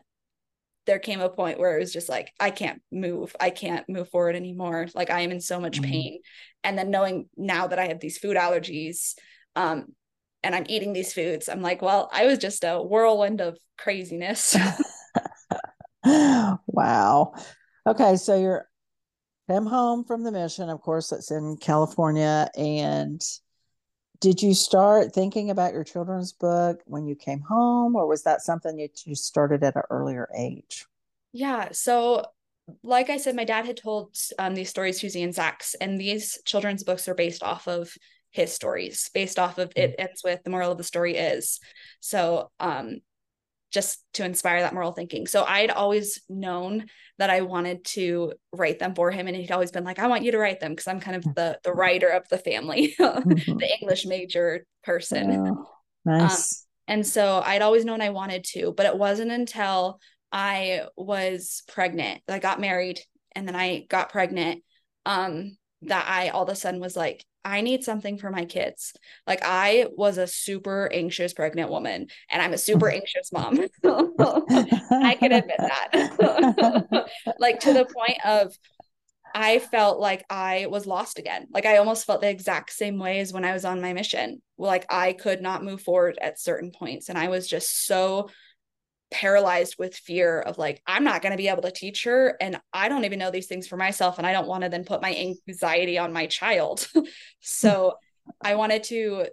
there 0.86 0.98
came 0.98 1.20
a 1.20 1.28
point 1.28 1.58
where 1.58 1.76
it 1.76 1.80
was 1.80 1.92
just 1.92 2.08
like 2.08 2.32
i 2.40 2.50
can't 2.50 2.82
move 2.90 3.34
i 3.38 3.50
can't 3.50 3.88
move 3.88 4.08
forward 4.08 4.34
anymore 4.34 4.88
like 4.94 5.10
i 5.10 5.20
am 5.20 5.30
in 5.30 5.40
so 5.40 5.60
much 5.60 5.80
mm-hmm. 5.80 5.90
pain 5.90 6.18
and 6.64 6.76
then 6.76 6.90
knowing 6.90 7.28
now 7.36 7.66
that 7.66 7.78
i 7.78 7.86
have 7.86 8.00
these 8.00 8.18
food 8.18 8.36
allergies 8.36 9.14
um 9.56 9.86
and 10.42 10.54
i'm 10.54 10.66
eating 10.68 10.92
these 10.92 11.12
foods 11.12 11.48
i'm 11.48 11.62
like 11.62 11.82
well 11.82 12.08
i 12.12 12.26
was 12.26 12.38
just 12.38 12.64
a 12.64 12.82
whirlwind 12.82 13.40
of 13.40 13.56
craziness 13.78 14.56
wow 16.66 17.32
okay 17.86 18.16
so 18.16 18.40
you're 18.40 18.66
come 19.50 19.66
home 19.66 20.04
from 20.04 20.22
the 20.22 20.30
mission 20.30 20.68
of 20.68 20.80
course 20.80 21.10
it's 21.12 21.30
in 21.30 21.56
california. 21.56 22.48
And 22.56 23.20
did 24.20 24.42
you 24.42 24.54
start 24.54 25.12
thinking 25.12 25.50
about 25.50 25.72
your 25.72 25.82
children's 25.82 26.32
book 26.32 26.80
when 26.84 27.06
you 27.06 27.16
came 27.16 27.40
home 27.40 27.96
or 27.96 28.06
was 28.06 28.22
that 28.24 28.42
something 28.42 28.76
that 28.76 29.06
you 29.06 29.14
started 29.14 29.64
at 29.64 29.76
an 29.76 29.82
earlier 29.90 30.28
age? 30.36 30.86
Yeah 31.32 31.68
so 31.72 32.24
like 32.84 33.10
i 33.10 33.16
said 33.16 33.34
my 33.34 33.44
dad 33.44 33.66
had 33.66 33.76
told 33.76 34.16
um, 34.38 34.54
these 34.54 34.70
stories 34.70 35.00
to 35.00 35.20
and 35.20 35.34
Zax, 35.34 35.74
and 35.80 36.00
these 36.00 36.38
children's 36.44 36.84
books 36.84 37.08
are 37.08 37.14
based 37.14 37.42
off 37.42 37.66
of 37.66 37.92
his 38.30 38.52
stories 38.52 39.10
based 39.12 39.40
off 39.40 39.58
of 39.58 39.72
it 39.74 39.90
mm. 39.98 40.04
ends 40.04 40.22
with 40.22 40.40
the 40.44 40.50
moral 40.50 40.70
of 40.70 40.78
the 40.78 40.84
story 40.84 41.16
is. 41.16 41.58
So 41.98 42.52
um 42.60 43.00
just 43.70 44.04
to 44.14 44.24
inspire 44.24 44.62
that 44.62 44.74
moral 44.74 44.92
thinking. 44.92 45.26
So 45.26 45.44
I'd 45.44 45.70
always 45.70 46.20
known 46.28 46.86
that 47.18 47.30
I 47.30 47.42
wanted 47.42 47.84
to 47.86 48.32
write 48.52 48.78
them 48.78 48.94
for 48.94 49.10
him. 49.10 49.28
And 49.28 49.36
he'd 49.36 49.52
always 49.52 49.70
been 49.70 49.84
like, 49.84 49.98
I 49.98 50.08
want 50.08 50.24
you 50.24 50.32
to 50.32 50.38
write 50.38 50.60
them 50.60 50.72
because 50.72 50.88
I'm 50.88 51.00
kind 51.00 51.16
of 51.16 51.34
the 51.34 51.58
the 51.62 51.72
writer 51.72 52.08
of 52.08 52.28
the 52.28 52.38
family, 52.38 52.94
mm-hmm. 53.00 53.58
the 53.58 53.78
English 53.80 54.06
major 54.06 54.64
person. 54.82 55.30
Oh, 55.30 55.66
nice. 56.04 56.64
Um, 56.88 56.94
and 56.96 57.06
so 57.06 57.40
I'd 57.44 57.62
always 57.62 57.84
known 57.84 58.00
I 58.00 58.10
wanted 58.10 58.44
to, 58.52 58.72
but 58.76 58.86
it 58.86 58.96
wasn't 58.96 59.30
until 59.30 60.00
I 60.32 60.86
was 60.96 61.62
pregnant, 61.68 62.22
that 62.26 62.34
I 62.34 62.38
got 62.38 62.60
married 62.60 63.00
and 63.32 63.46
then 63.46 63.54
I 63.54 63.86
got 63.88 64.10
pregnant, 64.10 64.62
um, 65.06 65.56
that 65.82 66.06
I 66.08 66.28
all 66.28 66.42
of 66.42 66.48
a 66.48 66.54
sudden 66.54 66.80
was 66.80 66.96
like, 66.96 67.24
I 67.44 67.62
need 67.62 67.84
something 67.84 68.18
for 68.18 68.30
my 68.30 68.44
kids. 68.44 68.92
Like 69.26 69.40
I 69.42 69.86
was 69.96 70.18
a 70.18 70.26
super 70.26 70.90
anxious 70.92 71.32
pregnant 71.32 71.70
woman 71.70 72.08
and 72.30 72.42
I'm 72.42 72.52
a 72.52 72.58
super 72.58 72.88
anxious 72.90 73.32
mom. 73.32 73.58
I 73.84 75.16
can 75.18 75.32
admit 75.32 75.56
that. 75.58 77.08
like 77.38 77.60
to 77.60 77.72
the 77.72 77.86
point 77.86 78.24
of 78.24 78.56
I 79.32 79.60
felt 79.60 80.00
like 80.00 80.24
I 80.28 80.66
was 80.68 80.86
lost 80.86 81.18
again. 81.18 81.46
Like 81.52 81.64
I 81.64 81.76
almost 81.76 82.04
felt 82.04 82.20
the 82.20 82.28
exact 82.28 82.72
same 82.72 82.98
way 82.98 83.20
as 83.20 83.32
when 83.32 83.44
I 83.44 83.52
was 83.52 83.64
on 83.64 83.80
my 83.80 83.92
mission. 83.92 84.42
Like 84.58 84.84
I 84.90 85.12
could 85.12 85.40
not 85.40 85.64
move 85.64 85.80
forward 85.80 86.18
at 86.20 86.40
certain 86.40 86.72
points 86.72 87.08
and 87.08 87.16
I 87.16 87.28
was 87.28 87.48
just 87.48 87.86
so 87.86 88.28
paralyzed 89.10 89.76
with 89.78 89.94
fear 89.96 90.40
of 90.40 90.56
like 90.58 90.80
i'm 90.86 91.04
not 91.04 91.22
going 91.22 91.32
to 91.32 91.36
be 91.36 91.48
able 91.48 91.62
to 91.62 91.70
teach 91.70 92.04
her 92.04 92.36
and 92.40 92.60
i 92.72 92.88
don't 92.88 93.04
even 93.04 93.18
know 93.18 93.30
these 93.30 93.46
things 93.46 93.66
for 93.66 93.76
myself 93.76 94.18
and 94.18 94.26
i 94.26 94.32
don't 94.32 94.46
want 94.46 94.62
to 94.62 94.68
then 94.68 94.84
put 94.84 95.02
my 95.02 95.34
anxiety 95.48 95.98
on 95.98 96.12
my 96.12 96.26
child. 96.26 96.86
So 97.40 97.94
i 98.40 98.54
wanted 98.54 98.84
to 98.84 99.26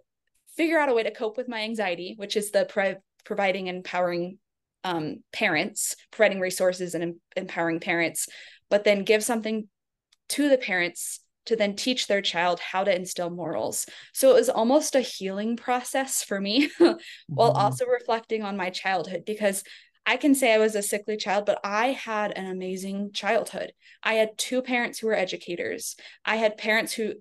figure 0.56 0.80
out 0.80 0.90
a 0.90 0.94
way 0.94 1.04
to 1.04 1.12
cope 1.12 1.38
with 1.38 1.48
my 1.48 1.62
anxiety 1.62 2.16
which 2.18 2.36
is 2.36 2.52
the 2.52 2.66
pre- 2.66 2.96
providing 3.24 3.68
empowering 3.68 4.40
um, 4.84 5.24
parents 5.34 5.96
providing 6.12 6.40
resources 6.40 6.96
and 6.96 7.04
em- 7.04 7.22
empowering 7.36 7.80
parents 7.80 8.28
but 8.70 8.84
then 8.84 9.04
give 9.04 9.24
something 9.24 9.68
to 10.30 10.50
the 10.50 10.58
parents 10.58 11.20
to 11.48 11.56
then 11.56 11.76
teach 11.76 12.08
their 12.08 12.22
child 12.22 12.60
how 12.60 12.84
to 12.84 12.96
instill 12.96 13.30
morals. 13.30 13.86
So 14.14 14.32
it 14.32 14.36
was 14.36 14.50
almost 14.50 14.96
a 14.96 15.02
healing 15.02 15.58
process 15.58 16.24
for 16.24 16.40
me 16.40 16.70
while 16.78 16.96
mm-hmm. 16.98 17.60
also 17.60 17.86
reflecting 17.86 18.44
on 18.44 18.58
my 18.58 18.70
childhood 18.70 19.24
because 19.26 19.64
I 20.06 20.16
can 20.16 20.36
say 20.36 20.54
I 20.54 20.58
was 20.58 20.76
a 20.76 20.82
sickly 20.82 21.18
child, 21.18 21.46
but 21.46 21.60
I 21.66 21.88
had 21.88 22.32
an 22.32 22.46
amazing 22.50 23.12
childhood. 23.12 23.74
I 24.02 24.14
had 24.14 24.38
two 24.38 24.62
parents 24.62 25.00
who 25.00 25.08
were 25.08 25.14
educators. 25.14 25.98
I 26.24 26.38
had 26.38 26.58
parents 26.58 26.94
who 26.94 27.16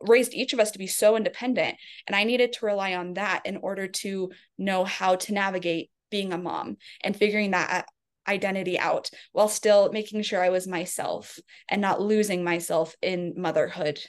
raised 0.00 0.34
each 0.34 0.52
of 0.52 0.58
us 0.58 0.72
to 0.72 0.78
be 0.78 0.88
so 0.88 1.16
independent. 1.16 1.76
And 2.08 2.16
I 2.16 2.24
needed 2.24 2.54
to 2.54 2.66
rely 2.66 2.94
on 2.94 3.14
that 3.14 3.42
in 3.46 3.58
order 3.58 3.86
to 3.86 4.32
know 4.58 4.84
how 4.84 5.14
to 5.16 5.32
navigate 5.32 5.90
being 6.10 6.32
a 6.32 6.38
mom 6.38 6.78
and 7.02 7.16
figuring 7.16 7.52
that 7.52 7.86
identity 8.26 8.78
out 8.78 9.10
while 9.32 9.48
still 9.48 9.90
making 9.92 10.22
sure 10.22 10.42
I 10.42 10.50
was 10.50 10.66
myself 10.66 11.38
and 11.68 11.80
not 11.80 12.00
losing 12.00 12.44
myself 12.44 12.94
in 13.02 13.34
motherhood 13.36 14.00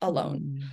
alone. 0.00 0.60
Mm. 0.60 0.68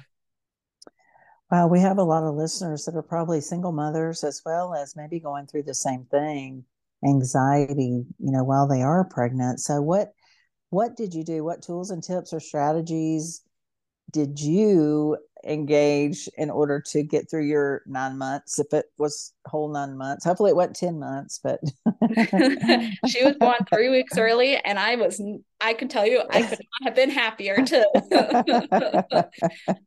Wow, 1.52 1.68
we 1.68 1.82
have 1.82 1.98
a 1.98 2.04
lot 2.04 2.24
of 2.24 2.36
listeners 2.36 2.86
that 2.86 2.96
are 2.96 3.04
probably 3.04 3.42
single 3.42 3.74
mothers 3.74 4.24
as 4.24 4.42
well 4.46 4.74
as 4.74 4.96
maybe 4.96 5.20
going 5.20 5.48
through 5.48 5.64
the 5.64 5.74
same 5.74 6.06
thing, 6.06 6.64
anxiety, 7.06 8.06
you 8.20 8.32
know, 8.32 8.44
while 8.44 8.68
they 8.68 8.82
are 8.82 9.04
pregnant. 9.04 9.60
So 9.60 9.82
what 9.82 10.14
what 10.70 10.96
did 10.96 11.14
you 11.14 11.26
do? 11.26 11.44
What 11.44 11.62
tools 11.62 11.92
and 11.92 12.02
tips 12.02 12.32
or 12.32 12.40
strategies 12.40 13.42
did 14.12 14.40
you 14.40 15.18
engage 15.46 16.30
in 16.38 16.50
order 16.50 16.80
to 16.80 17.04
get 17.04 17.30
through 17.30 17.46
your 17.46 17.82
nine 17.86 18.18
months. 18.18 18.60
If 18.60 18.74
it 18.74 18.86
was 18.98 19.34
whole 19.46 19.70
nine 19.70 19.98
months 19.98 20.24
hopefully 20.24 20.52
it 20.52 20.56
wasn't 20.56 20.76
10 20.76 21.00
months 21.00 21.40
but 21.44 21.60
she 23.08 23.24
was 23.24 23.36
born 23.40 23.56
three 23.74 23.90
weeks 23.90 24.18
early 24.18 24.56
and 24.58 24.78
i 24.78 24.96
was 24.96 25.22
i 25.60 25.74
can 25.74 25.88
tell 25.88 26.06
you 26.06 26.22
i 26.30 26.42
could 26.44 26.60
not 26.60 26.84
have 26.84 26.96
been 26.96 27.10
happier 27.10 27.58
to 27.66 27.80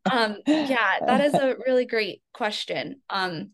um 0.11 0.37
yeah 0.47 0.99
that 1.07 1.21
is 1.21 1.35
a 1.35 1.57
really 1.67 1.85
great 1.85 2.21
question. 2.33 3.01
Um 3.09 3.51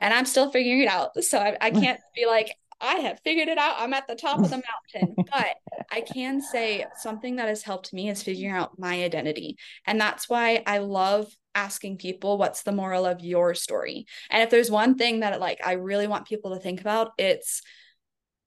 and 0.00 0.14
i'm 0.14 0.24
still 0.24 0.50
figuring 0.50 0.82
it 0.82 0.88
out 0.88 1.22
so 1.22 1.38
I, 1.38 1.56
I 1.60 1.70
can't 1.70 2.00
be 2.14 2.26
like 2.26 2.54
I 2.80 2.96
have 2.96 3.20
figured 3.24 3.48
it 3.48 3.58
out. 3.58 3.76
I'm 3.78 3.92
at 3.92 4.06
the 4.06 4.14
top 4.14 4.38
of 4.38 4.50
the 4.50 4.62
mountain. 4.94 5.16
but 5.32 5.56
I 5.90 6.00
can 6.00 6.40
say 6.40 6.86
something 6.98 7.36
that 7.36 7.48
has 7.48 7.62
helped 7.62 7.92
me 7.92 8.08
is 8.08 8.22
figuring 8.22 8.54
out 8.54 8.78
my 8.78 9.02
identity. 9.02 9.56
And 9.86 10.00
that's 10.00 10.28
why 10.28 10.62
I 10.66 10.78
love 10.78 11.26
asking 11.54 11.98
people 11.98 12.38
what's 12.38 12.62
the 12.62 12.72
moral 12.72 13.04
of 13.04 13.20
your 13.20 13.54
story. 13.54 14.06
And 14.30 14.42
if 14.42 14.50
there's 14.50 14.70
one 14.70 14.94
thing 14.96 15.20
that 15.20 15.40
like 15.40 15.60
I 15.64 15.72
really 15.72 16.06
want 16.06 16.28
people 16.28 16.54
to 16.54 16.60
think 16.60 16.80
about, 16.80 17.12
it's 17.18 17.62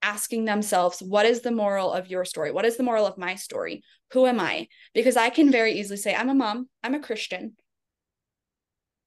asking 0.01 0.45
themselves 0.45 0.99
what 1.01 1.25
is 1.25 1.41
the 1.41 1.51
moral 1.51 1.91
of 1.91 2.07
your 2.07 2.25
story? 2.25 2.51
What 2.51 2.65
is 2.65 2.77
the 2.77 2.83
moral 2.83 3.05
of 3.05 3.17
my 3.17 3.35
story? 3.35 3.83
Who 4.13 4.25
am 4.25 4.39
I? 4.39 4.67
Because 4.93 5.17
I 5.17 5.29
can 5.29 5.51
very 5.51 5.73
easily 5.73 5.97
say 5.97 6.15
I'm 6.15 6.29
a 6.29 6.33
mom, 6.33 6.69
I'm 6.83 6.95
a 6.95 6.99
Christian. 6.99 7.55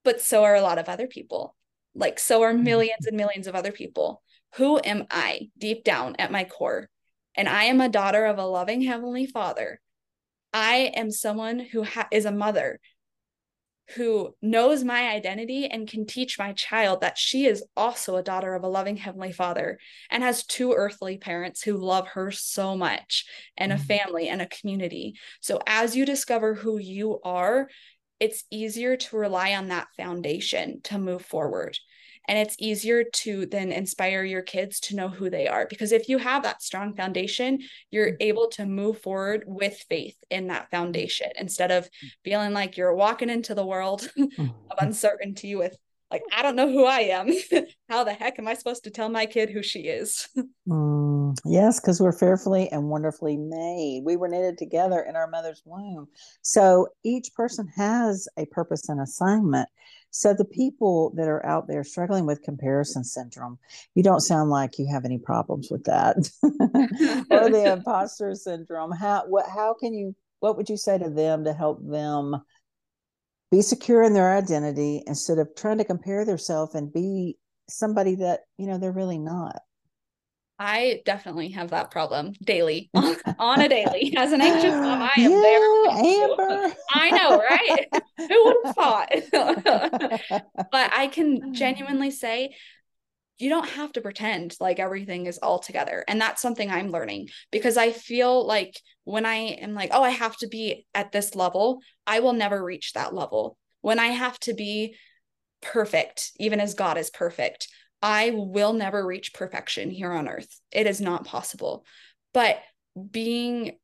But 0.05 0.21
so 0.21 0.45
are 0.45 0.55
a 0.55 0.63
lot 0.63 0.79
of 0.79 0.89
other 0.89 1.07
people. 1.07 1.57
Like 1.95 2.19
so 2.19 2.43
are 2.43 2.53
mm-hmm. 2.53 2.65
millions 2.65 3.07
and 3.07 3.17
millions 3.17 3.47
of 3.47 3.55
other 3.55 3.73
people. 3.73 4.23
Who 4.57 4.81
am 4.85 5.07
I 5.11 5.49
deep 5.59 5.85
down 5.85 6.17
at 6.19 6.31
my 6.31 6.45
core? 6.45 6.89
And 7.35 7.49
I 7.49 7.65
am 7.65 7.81
a 7.81 7.89
daughter 7.89 8.27
of 8.27 8.39
a 8.39 8.47
loving 8.47 8.83
Heavenly 8.83 9.27
Father. 9.27 9.81
I 10.53 10.93
am 10.95 11.11
someone 11.11 11.59
who 11.59 11.83
ha- 11.83 12.09
is 12.13 12.25
a 12.25 12.31
mother 12.31 12.79
who 13.97 14.35
knows 14.41 14.83
my 14.83 15.09
identity 15.09 15.67
and 15.67 15.89
can 15.89 16.07
teach 16.07 16.39
my 16.39 16.53
child 16.53 17.01
that 17.01 17.19
she 17.19 17.45
is 17.47 17.65
also 17.77 18.17
a 18.17 18.23
daughter 18.23 18.55
of 18.55 18.63
a 18.63 18.69
loving 18.69 18.97
Heavenly 18.97 19.33
Father 19.33 19.79
and 20.11 20.23
has 20.23 20.47
two 20.47 20.73
earthly 20.73 21.19
parents 21.19 21.63
who 21.63 21.77
love 21.77 22.09
her 22.09 22.31
so 22.31 22.77
much 22.77 23.27
and 23.57 23.73
a 23.73 23.75
mm-hmm. 23.75 23.85
family 23.85 24.29
and 24.29 24.41
a 24.41 24.47
community. 24.47 25.19
So, 25.41 25.61
as 25.67 25.97
you 25.97 26.07
discover 26.07 26.55
who 26.55 26.79
you 26.79 27.21
are, 27.25 27.69
it's 28.21 28.45
easier 28.51 28.97
to 28.97 29.17
rely 29.17 29.55
on 29.55 29.69
that 29.69 29.89
foundation 29.97 30.81
to 30.85 30.99
move 30.99 31.23
forward 31.23 31.77
and 32.29 32.39
it's 32.39 32.57
easier 32.59 33.05
to 33.05 33.47
then 33.47 33.73
inspire 33.73 34.25
your 34.25 34.43
kids 34.43 34.81
to 34.81 34.97
know 34.97 35.09
who 35.09 35.31
they 35.31 35.47
are 35.47 35.67
because 35.69 35.93
if 35.93 36.09
you 36.09 36.19
have 36.19 36.43
that 36.43 36.63
strong 36.63 36.95
foundation 36.95 37.59
you're 37.91 38.13
mm. 38.13 38.17
able 38.21 38.49
to 38.49 38.67
move 38.67 39.01
forward 39.01 39.45
with 39.47 39.85
faith 39.89 40.17
in 40.31 40.49
that 40.49 40.71
foundation 40.71 41.29
instead 41.39 41.71
of 41.71 41.85
mm. 41.85 42.09
feeling 42.25 42.53
like 42.53 42.77
you're 42.77 42.95
walking 42.95 43.31
into 43.31 43.55
the 43.55 43.67
world 43.67 44.09
mm. 44.19 44.55
of 44.71 44.79
uncertainty 44.79 45.55
with 45.55 45.77
like 46.11 46.23
i 46.37 46.43
don't 46.43 46.57
know 46.57 46.71
who 46.71 46.85
i 46.85 47.01
am 47.01 47.29
how 47.89 48.05
the 48.05 48.13
heck 48.13 48.39
am 48.39 48.47
i 48.47 48.55
supposed 48.55 48.85
to 48.85 48.91
tell 48.91 49.09
my 49.09 49.27
kid 49.27 49.51
who 49.51 49.63
she 49.63 49.81
is 49.81 50.29
mm, 50.69 51.37
yes 51.45 51.81
because 51.81 52.01
we're 52.01 52.13
fearfully 52.13 52.69
and 52.71 52.89
wonderfully 52.89 53.37
made 53.37 54.03
we 54.05 54.17
were 54.17 54.29
knitted 54.29 54.59
together 54.59 55.01
in 55.01 55.17
our 55.17 55.29
mother's 55.29 55.63
womb 55.65 56.07
so 56.43 56.87
each 57.05 57.35
person 57.35 57.67
has 57.75 58.29
a 58.39 58.47
purpose 58.47 58.89
and 58.89 59.01
assignment 59.01 59.69
So, 60.17 60.33
the 60.33 60.45
people 60.45 61.13
that 61.17 61.27
are 61.27 61.45
out 61.45 61.67
there 61.67 61.83
struggling 61.83 62.25
with 62.25 62.41
comparison 62.45 63.03
syndrome, 63.03 63.59
you 63.97 64.05
don't 64.05 64.21
sound 64.21 64.49
like 64.49 64.79
you 64.79 64.87
have 64.87 65.05
any 65.05 65.19
problems 65.19 65.73
with 65.73 65.83
that, 65.85 66.17
or 67.33 67.51
the 67.51 67.73
imposter 67.73 68.33
syndrome. 68.37 68.93
How 68.93 69.25
what 69.27 69.47
how 69.49 69.75
can 69.75 69.93
you 69.93 70.15
what 70.39 70.57
would 70.57 70.69
you 70.69 70.77
say 70.77 70.99
to 70.99 71.11
them 71.11 71.43
to 71.43 71.53
help 71.53 71.81
them 71.85 72.37
be 73.51 73.61
secure 73.61 74.05
in 74.05 74.15
their 74.15 74.37
identity 74.37 75.03
instead 75.09 75.39
of 75.39 75.49
trying 75.57 75.79
to 75.79 75.85
compare 75.85 76.25
themselves 76.25 76.77
and 76.77 76.93
be 76.93 77.37
somebody 77.69 78.15
that 78.15 78.43
you 78.57 78.69
know 78.69 78.79
they're 78.79 78.93
really 78.93 79.19
not? 79.19 79.63
I 80.59 81.01
definitely 81.05 81.51
have 81.51 81.71
that 81.71 81.91
problem 81.91 82.33
daily 82.43 82.91
on 83.39 83.61
a 83.61 83.69
daily. 83.69 84.15
As 84.17 84.33
an 84.33 84.41
anxious 84.41 84.75
mom, 84.75 85.03
I 85.03 85.11
am 85.19 85.31
yeah, 85.31 85.41
there. 85.41 85.91
Amber. 85.91 86.77
I 86.95 87.11
know, 87.11 87.39
right? 87.39 87.87
Who 88.19 88.45
would 88.45 88.57
have 88.65 88.75
thought? 88.75 89.11
but 90.71 90.93
I 90.93 91.09
can 91.09 91.41
mm. 91.41 91.53
genuinely 91.53 92.11
say 92.11 92.55
you 93.39 93.49
don't 93.51 93.69
have 93.69 93.93
to 93.93 94.01
pretend 94.01 94.55
like 94.61 94.79
everything 94.79 95.27
is 95.27 95.39
all 95.39 95.59
together. 95.59 96.05
And 96.07 96.21
that's 96.21 96.41
something 96.41 96.71
I'm 96.71 96.93
learning 96.93 97.31
because 97.51 97.77
I 97.77 97.91
feel 97.91 98.47
like 98.47 98.81
when 99.03 99.27
I 99.27 99.35
am 99.35 99.75
like, 99.75 99.91
oh, 99.93 100.03
I 100.03 100.11
have 100.11 100.37
to 100.39 100.47
be 100.47 100.87
at 100.95 101.11
this 101.11 101.35
level, 101.35 101.81
I 102.07 102.21
will 102.21 102.33
never 102.33 102.63
reach 102.63 102.93
that 102.93 103.13
level. 103.13 103.59
When 103.81 103.99
I 103.99 104.07
have 104.07 104.39
to 104.41 104.55
be 104.55 104.97
perfect, 105.61 106.31
even 106.39 106.61
as 106.61 106.75
God 106.75 106.97
is 106.97 107.11
perfect, 107.11 107.69
I 108.05 108.33
will 108.35 108.75
never 108.75 109.05
reach 109.05 109.33
perfection 109.33 109.91
here 109.91 110.13
on 110.13 110.29
earth. 110.29 110.61
It 110.71 110.87
is 110.87 111.01
not 111.01 111.25
possible. 111.25 111.87
But 112.35 112.59
being 113.11 113.79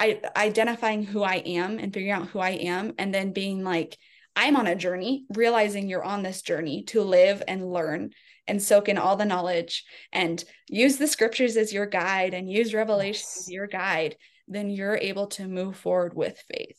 I 0.00 0.22
identifying 0.34 1.04
who 1.04 1.22
I 1.22 1.34
am 1.34 1.78
and 1.78 1.92
figuring 1.92 2.10
out 2.10 2.28
who 2.28 2.38
I 2.38 2.52
am 2.52 2.94
and 2.96 3.14
then 3.14 3.34
being 3.34 3.62
like 3.62 3.98
I'm 4.34 4.56
on 4.56 4.66
a 4.66 4.74
journey, 4.74 5.26
realizing 5.28 5.90
you're 5.90 6.02
on 6.02 6.22
this 6.22 6.40
journey 6.40 6.84
to 6.84 7.02
live 7.02 7.42
and 7.46 7.70
learn 7.70 8.12
and 8.46 8.62
soak 8.62 8.88
in 8.88 8.96
all 8.96 9.16
the 9.16 9.26
knowledge 9.26 9.84
and 10.10 10.42
use 10.70 10.96
the 10.96 11.06
scriptures 11.06 11.58
as 11.58 11.70
your 11.70 11.84
guide 11.84 12.32
and 12.32 12.50
use 12.50 12.72
revelation 12.72 13.26
yes. 13.26 13.40
as 13.40 13.50
your 13.50 13.66
guide, 13.66 14.16
then 14.48 14.70
you're 14.70 14.96
able 14.96 15.26
to 15.26 15.46
move 15.46 15.76
forward 15.76 16.14
with 16.14 16.42
faith. 16.48 16.78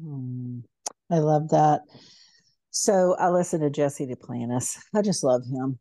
Mm, 0.00 0.62
I 1.10 1.18
love 1.18 1.48
that. 1.48 1.80
So 2.78 3.16
I 3.18 3.30
listen 3.30 3.62
to 3.62 3.70
Jesse 3.70 4.06
Duplantis. 4.06 4.76
I 4.94 5.00
just 5.00 5.24
love 5.24 5.46
him. 5.46 5.78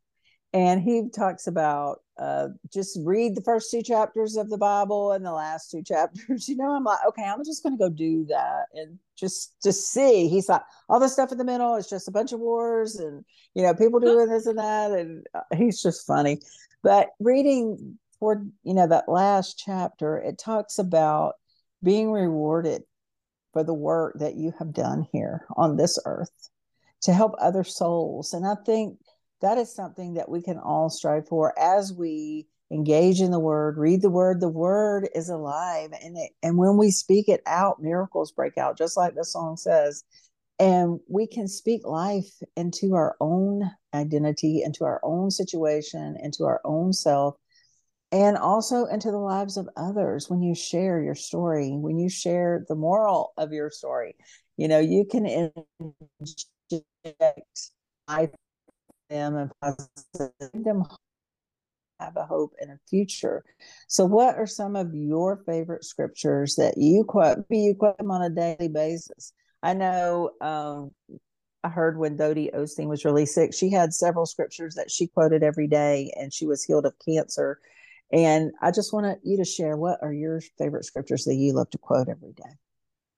And 0.53 0.81
he 0.81 1.09
talks 1.13 1.45
about 1.45 1.97
uh, 2.17 2.47
just 2.73 2.97
read 3.03 3.35
the 3.35 3.41
first 3.41 3.69
two 3.69 3.81
chapters 3.81 4.37
of 4.37 4.49
the 4.49 4.57
Bible 4.57 5.11
and 5.11 5.25
the 5.25 5.33
last 5.33 5.69
two 5.69 5.83
chapters. 5.85 6.47
You 6.47 6.55
know, 6.55 6.71
I'm 6.71 6.85
like, 6.85 6.99
okay, 7.09 7.25
I'm 7.25 7.43
just 7.43 7.63
going 7.63 7.77
to 7.77 7.83
go 7.83 7.89
do 7.89 8.25
that 8.29 8.67
and 8.73 8.97
just 9.17 9.61
to 9.63 9.73
see. 9.73 10.29
He's 10.29 10.47
like, 10.47 10.61
all 10.87 11.01
the 11.01 11.09
stuff 11.09 11.33
in 11.33 11.37
the 11.37 11.43
middle 11.43 11.75
is 11.75 11.89
just 11.89 12.07
a 12.07 12.11
bunch 12.11 12.31
of 12.31 12.39
wars 12.39 12.95
and 12.95 13.25
you 13.55 13.63
know 13.63 13.73
people 13.73 13.99
doing 13.99 14.29
this 14.29 14.45
and 14.45 14.57
that, 14.57 14.91
and 14.91 15.27
uh, 15.33 15.41
he's 15.53 15.83
just 15.83 16.07
funny. 16.07 16.39
But 16.81 17.09
reading 17.19 17.99
toward 18.19 18.49
you 18.63 18.73
know 18.73 18.87
that 18.87 19.09
last 19.09 19.61
chapter, 19.63 20.17
it 20.17 20.37
talks 20.37 20.79
about 20.79 21.33
being 21.83 22.09
rewarded 22.09 22.83
for 23.51 23.65
the 23.65 23.73
work 23.73 24.15
that 24.19 24.35
you 24.35 24.53
have 24.59 24.73
done 24.73 25.05
here 25.11 25.45
on 25.57 25.75
this 25.75 25.99
earth 26.05 26.31
to 27.05 27.13
help 27.13 27.33
other 27.39 27.63
souls. 27.63 28.33
And 28.33 28.45
I 28.45 28.55
think 28.65 28.99
that 29.41 29.57
is 29.57 29.73
something 29.73 30.15
that 30.15 30.29
we 30.29 30.41
can 30.41 30.57
all 30.57 30.89
strive 30.89 31.27
for 31.27 31.57
as 31.59 31.93
we 31.93 32.47
engage 32.71 33.21
in 33.21 33.29
the 33.29 33.39
word, 33.39 33.77
read 33.77 34.01
the 34.01 34.09
word. 34.09 34.41
The 34.41 34.49
word 34.49 35.07
is 35.13 35.29
alive. 35.29 35.91
And, 36.01 36.17
it, 36.17 36.31
and 36.41 36.57
when 36.57 36.77
we 36.77 36.89
speak 36.89 37.29
it 37.29 37.41
out, 37.45 37.81
miracles 37.81 38.31
break 38.31 38.57
out, 38.57 38.77
just 38.77 38.97
like 38.97 39.13
the 39.13 39.23
song 39.23 39.55
says. 39.55 40.03
And 40.57 40.99
we 41.07 41.27
can 41.27 41.47
speak 41.47 41.85
life 41.85 42.31
into 42.55 42.95
our 42.95 43.15
own 43.19 43.69
identity, 43.93 44.63
into 44.63 44.83
our 44.83 44.99
own 45.03 45.29
situation, 45.29 46.17
into 46.21 46.45
our 46.45 46.61
own 46.63 46.91
self, 46.91 47.35
and 48.11 48.37
also 48.37 48.85
into 48.85 49.11
the 49.11 49.17
lives 49.17 49.57
of 49.57 49.69
others 49.75 50.29
when 50.29 50.41
you 50.41 50.55
share 50.55 51.01
your 51.01 51.15
story, 51.15 51.71
when 51.71 51.99
you 51.99 52.09
share 52.09 52.65
the 52.67 52.75
moral 52.75 53.33
of 53.37 53.51
your 53.51 53.69
story. 53.69 54.15
You 54.57 54.69
know, 54.69 54.79
you 54.79 55.05
can 55.05 55.51
inject 56.71 57.71
life 58.07 58.31
them 59.09 59.35
and 59.35 59.51
positive 59.61 60.31
them 60.53 60.83
have 61.99 62.17
a 62.17 62.25
hope 62.25 62.53
and 62.59 62.71
a 62.71 62.79
future. 62.89 63.43
So, 63.87 64.05
what 64.05 64.35
are 64.35 64.47
some 64.47 64.75
of 64.75 64.93
your 64.93 65.37
favorite 65.45 65.85
scriptures 65.85 66.55
that 66.55 66.77
you 66.77 67.03
quote? 67.03 67.45
You 67.49 67.75
quote 67.75 67.97
them 67.97 68.11
on 68.11 68.21
a 68.21 68.29
daily 68.29 68.67
basis. 68.67 69.33
I 69.63 69.73
know 69.73 70.31
um, 70.41 70.91
I 71.63 71.69
heard 71.69 71.97
when 71.97 72.17
Dodie 72.17 72.51
Osteen 72.53 72.87
was 72.87 73.05
really 73.05 73.25
sick, 73.25 73.53
she 73.53 73.71
had 73.71 73.93
several 73.93 74.25
scriptures 74.25 74.75
that 74.75 74.91
she 74.91 75.07
quoted 75.07 75.41
every 75.41 75.67
day, 75.67 76.13
and 76.15 76.33
she 76.33 76.45
was 76.45 76.63
healed 76.63 76.85
of 76.85 76.93
cancer. 77.03 77.59
And 78.11 78.51
I 78.61 78.71
just 78.71 78.93
want 78.93 79.19
you 79.23 79.37
to 79.37 79.45
share 79.45 79.75
what 79.75 79.99
are 80.03 80.13
your 80.13 80.41
favorite 80.59 80.85
scriptures 80.85 81.25
that 81.25 81.35
you 81.35 81.53
love 81.53 81.69
to 81.71 81.77
quote 81.79 82.07
every 82.07 82.33
day. 82.33 82.51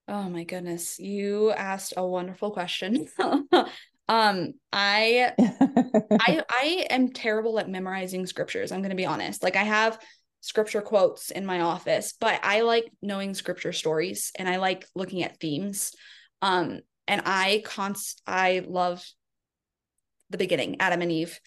Oh 0.07 0.29
my 0.29 0.45
goodness, 0.45 0.99
you 0.99 1.51
asked 1.51 1.93
a 1.97 2.05
wonderful 2.05 2.51
question. 2.51 3.07
um, 3.19 4.53
I 4.71 5.33
I 5.41 6.43
I 6.49 6.87
am 6.89 7.11
terrible 7.11 7.59
at 7.59 7.69
memorizing 7.69 8.25
scriptures. 8.25 8.71
I'm 8.71 8.79
going 8.79 8.91
to 8.91 8.95
be 8.95 9.05
honest. 9.05 9.43
Like 9.43 9.57
I 9.57 9.63
have 9.63 9.99
scripture 10.39 10.81
quotes 10.81 11.29
in 11.29 11.45
my 11.45 11.59
office, 11.59 12.13
but 12.19 12.39
I 12.41 12.61
like 12.61 12.89
knowing 13.01 13.33
scripture 13.33 13.73
stories 13.73 14.31
and 14.37 14.47
I 14.47 14.57
like 14.57 14.87
looking 14.95 15.23
at 15.23 15.39
themes. 15.41 15.93
Um, 16.41 16.79
and 17.05 17.21
I 17.25 17.61
const 17.65 18.21
I 18.25 18.63
love 18.65 19.05
the 20.29 20.37
beginning, 20.37 20.77
Adam 20.79 21.01
and 21.01 21.11
Eve. 21.11 21.37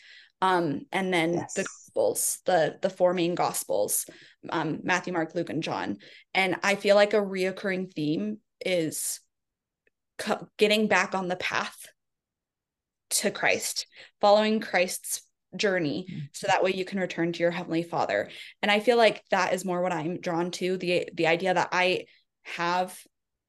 Um, 0.43 0.87
and 0.93 1.13
then 1.13 1.35
yes. 1.35 1.55
the 1.55 1.63
gospels, 1.63 2.41
the 2.45 2.79
the 2.83 2.91
four 2.91 3.15
main 3.15 3.35
gospels, 3.35 4.05
um, 4.51 4.81
Matthew, 4.83 5.15
Mark, 5.15 5.35
Luke, 5.35 5.51
and 5.51 5.63
John. 5.63 5.97
And 6.35 6.57
I 6.63 6.75
feel 6.75 6.95
like 6.95 7.15
a 7.15 7.19
reoccurring 7.19 7.93
theme 7.95 8.39
is 8.65 9.21
getting 10.59 10.87
back 10.87 11.15
on 11.15 11.29
the 11.29 11.37
path 11.37 11.87
to 13.11 13.31
Christ, 13.31 13.87
following 14.21 14.61
Christ's 14.61 15.23
journey 15.57 16.07
mm-hmm. 16.09 16.27
so 16.33 16.47
that 16.47 16.63
way 16.63 16.73
you 16.73 16.85
can 16.85 17.01
return 17.01 17.33
to 17.33 17.41
your 17.41 17.51
heavenly 17.51 17.83
father. 17.83 18.31
And 18.63 18.71
i 18.71 18.81
feel 18.81 18.97
like 18.97 19.23
that 19.31 19.53
is 19.53 19.65
more 19.65 19.83
what 19.83 19.93
i'm 19.93 20.21
drawn 20.21 20.51
to 20.53 20.77
the 20.77 21.09
the 21.13 21.27
idea 21.27 21.53
that 21.53 21.71
i 21.73 22.07
have 22.43 22.97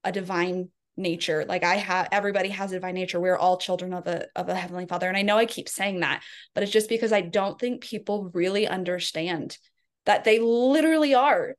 a 0.03 0.11
divine 0.11 0.69
nature. 0.97 1.45
Like 1.47 1.63
i 1.63 1.75
have 1.75 2.09
everybody 2.11 2.49
has 2.49 2.71
a 2.71 2.75
divine 2.75 2.95
nature. 2.95 3.19
We're 3.19 3.37
all 3.37 3.57
children 3.57 3.93
of 3.93 4.07
a 4.07 4.27
of 4.35 4.49
a 4.49 4.55
heavenly 4.55 4.87
father. 4.87 5.07
And 5.07 5.17
i 5.17 5.21
know 5.21 5.37
i 5.37 5.45
keep 5.45 5.69
saying 5.69 6.01
that 6.01 6.23
but 6.53 6.63
it's 6.63 6.71
just 6.71 6.89
because 6.89 7.11
i 7.11 7.21
don't 7.21 7.59
think 7.59 7.81
people 7.81 8.31
really 8.33 8.67
understand 8.67 9.57
that 10.05 10.23
they 10.23 10.39
literally 10.39 11.13
are 11.13 11.55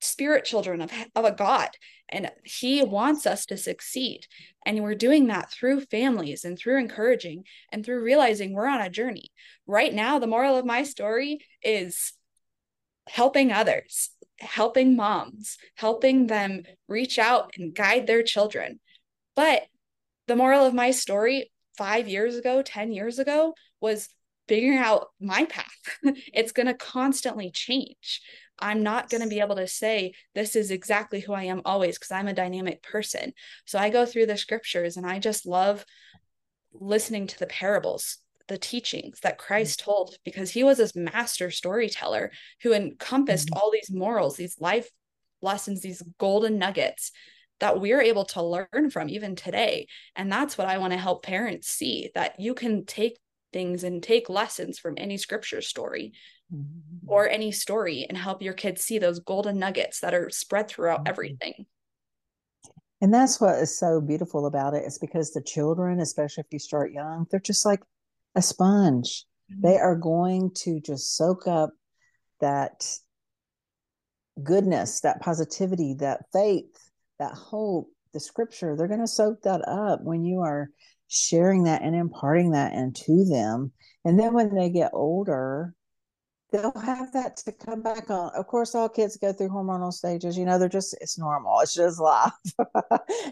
spirit 0.00 0.44
children 0.44 0.80
of, 0.80 0.92
of 1.14 1.24
a 1.24 1.32
God. 1.32 1.68
And 2.08 2.30
He 2.44 2.82
wants 2.82 3.26
us 3.26 3.46
to 3.46 3.56
succeed. 3.56 4.26
And 4.64 4.82
we're 4.82 4.94
doing 4.94 5.26
that 5.26 5.50
through 5.50 5.82
families 5.82 6.44
and 6.44 6.58
through 6.58 6.78
encouraging 6.78 7.44
and 7.72 7.84
through 7.84 8.02
realizing 8.02 8.52
we're 8.52 8.66
on 8.66 8.80
a 8.80 8.90
journey. 8.90 9.30
Right 9.66 9.92
now, 9.92 10.18
the 10.18 10.26
moral 10.26 10.56
of 10.56 10.64
my 10.64 10.82
story 10.82 11.40
is 11.62 12.12
helping 13.08 13.52
others, 13.52 14.10
helping 14.38 14.96
moms, 14.96 15.58
helping 15.74 16.26
them 16.26 16.62
reach 16.88 17.18
out 17.18 17.52
and 17.56 17.74
guide 17.74 18.06
their 18.06 18.22
children. 18.22 18.80
But 19.34 19.62
the 20.26 20.36
moral 20.36 20.64
of 20.64 20.74
my 20.74 20.90
story 20.90 21.50
five 21.76 22.08
years 22.08 22.36
ago, 22.36 22.62
10 22.62 22.92
years 22.92 23.18
ago 23.18 23.54
was 23.80 24.08
figuring 24.48 24.78
out 24.78 25.08
my 25.20 25.44
path. 25.44 25.66
it's 26.02 26.52
going 26.52 26.66
to 26.66 26.74
constantly 26.74 27.50
change. 27.50 28.20
I'm 28.60 28.82
not 28.82 29.08
going 29.08 29.22
to 29.22 29.28
be 29.28 29.40
able 29.40 29.56
to 29.56 29.66
say 29.66 30.14
this 30.34 30.56
is 30.56 30.70
exactly 30.70 31.20
who 31.20 31.32
I 31.32 31.44
am 31.44 31.62
always 31.64 31.98
because 31.98 32.12
I'm 32.12 32.28
a 32.28 32.34
dynamic 32.34 32.82
person. 32.82 33.32
So 33.64 33.78
I 33.78 33.90
go 33.90 34.06
through 34.06 34.26
the 34.26 34.36
scriptures 34.36 34.96
and 34.96 35.06
I 35.06 35.18
just 35.18 35.46
love 35.46 35.84
listening 36.72 37.26
to 37.28 37.38
the 37.38 37.46
parables, 37.46 38.18
the 38.48 38.58
teachings 38.58 39.20
that 39.20 39.38
Christ 39.38 39.80
mm-hmm. 39.80 39.90
told 39.90 40.16
because 40.24 40.50
he 40.50 40.64
was 40.64 40.78
this 40.78 40.96
master 40.96 41.50
storyteller 41.50 42.30
who 42.62 42.72
encompassed 42.72 43.48
mm-hmm. 43.48 43.58
all 43.58 43.70
these 43.70 43.90
morals, 43.90 44.36
these 44.36 44.60
life 44.60 44.88
lessons, 45.40 45.80
these 45.80 46.02
golden 46.18 46.58
nuggets 46.58 47.12
that 47.60 47.80
we're 47.80 48.00
able 48.00 48.24
to 48.24 48.42
learn 48.42 48.90
from 48.90 49.08
even 49.08 49.34
today. 49.34 49.86
And 50.14 50.30
that's 50.30 50.56
what 50.56 50.68
I 50.68 50.78
want 50.78 50.92
to 50.92 50.98
help 50.98 51.24
parents 51.24 51.68
see 51.68 52.10
that 52.14 52.38
you 52.38 52.54
can 52.54 52.84
take 52.84 53.18
things 53.52 53.84
and 53.84 54.02
take 54.02 54.28
lessons 54.28 54.78
from 54.78 54.94
any 54.96 55.16
scripture 55.16 55.60
story 55.62 56.12
mm-hmm. 56.52 57.08
or 57.08 57.28
any 57.28 57.52
story 57.52 58.06
and 58.08 58.16
help 58.16 58.42
your 58.42 58.54
kids 58.54 58.82
see 58.82 58.98
those 58.98 59.20
golden 59.20 59.58
nuggets 59.58 60.00
that 60.00 60.14
are 60.14 60.30
spread 60.30 60.68
throughout 60.68 61.00
mm-hmm. 61.00 61.08
everything. 61.08 61.66
And 63.00 63.14
that's 63.14 63.40
what 63.40 63.58
is 63.58 63.78
so 63.78 64.00
beautiful 64.00 64.46
about 64.46 64.74
it. 64.74 64.82
it 64.82 64.86
is 64.86 64.98
because 64.98 65.32
the 65.32 65.42
children, 65.42 66.00
especially 66.00 66.42
if 66.42 66.52
you 66.52 66.58
start 66.58 66.92
young, 66.92 67.26
they're 67.30 67.40
just 67.40 67.64
like 67.64 67.80
a 68.34 68.42
sponge. 68.42 69.24
Mm-hmm. 69.50 69.66
They 69.66 69.78
are 69.78 69.96
going 69.96 70.50
to 70.62 70.80
just 70.80 71.16
soak 71.16 71.46
up 71.46 71.70
that 72.40 72.84
goodness, 74.42 75.00
that 75.00 75.20
positivity, 75.20 75.94
that 76.00 76.20
faith, 76.32 76.90
that 77.18 77.34
hope, 77.34 77.88
the 78.12 78.20
scripture. 78.20 78.76
They're 78.76 78.88
going 78.88 79.00
to 79.00 79.06
soak 79.06 79.42
that 79.42 79.66
up 79.68 80.00
when 80.02 80.24
you 80.24 80.40
are 80.40 80.70
sharing 81.08 81.64
that 81.64 81.82
and 81.82 81.94
imparting 81.94 82.52
that 82.52 82.72
into 82.72 83.24
them. 83.24 83.72
And 84.04 84.18
then 84.18 84.34
when 84.34 84.54
they 84.54 84.70
get 84.70 84.90
older, 84.92 85.74
they'll 86.50 86.78
have 86.78 87.12
that 87.12 87.36
to 87.38 87.52
come 87.52 87.82
back 87.82 88.10
on. 88.10 88.30
Of 88.34 88.46
course, 88.46 88.74
all 88.74 88.88
kids 88.88 89.16
go 89.16 89.32
through 89.32 89.50
hormonal 89.50 89.92
stages. 89.92 90.36
You 90.36 90.44
know, 90.44 90.58
they're 90.58 90.68
just, 90.68 90.96
it's 91.00 91.18
normal. 91.18 91.60
It's 91.60 91.74
just 91.74 92.00
life. 92.00 92.32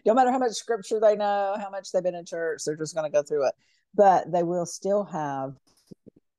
no 0.07 0.14
matter 0.14 0.31
how 0.31 0.38
much 0.38 0.52
scripture 0.52 1.00
they 1.00 1.16
know, 1.16 1.57
how 1.59 1.70
much 1.70 1.92
they've 1.92 2.02
been 2.02 2.14
in 2.14 2.26
church, 2.26 2.62
they're 2.64 2.76
just 2.76 2.94
going 2.94 3.11
to 3.11 3.14
go 3.14 3.22
through 3.22 3.46
it. 3.48 3.55
But 3.94 4.31
they 4.31 4.42
will 4.42 4.66
still 4.66 5.05
have, 5.05 5.55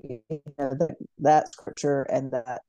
you 0.03 0.21
know, 0.29 0.69
the, 0.69 0.95
that 1.19 1.51
scripture 1.53 2.03
and 2.03 2.31
that 2.31 2.61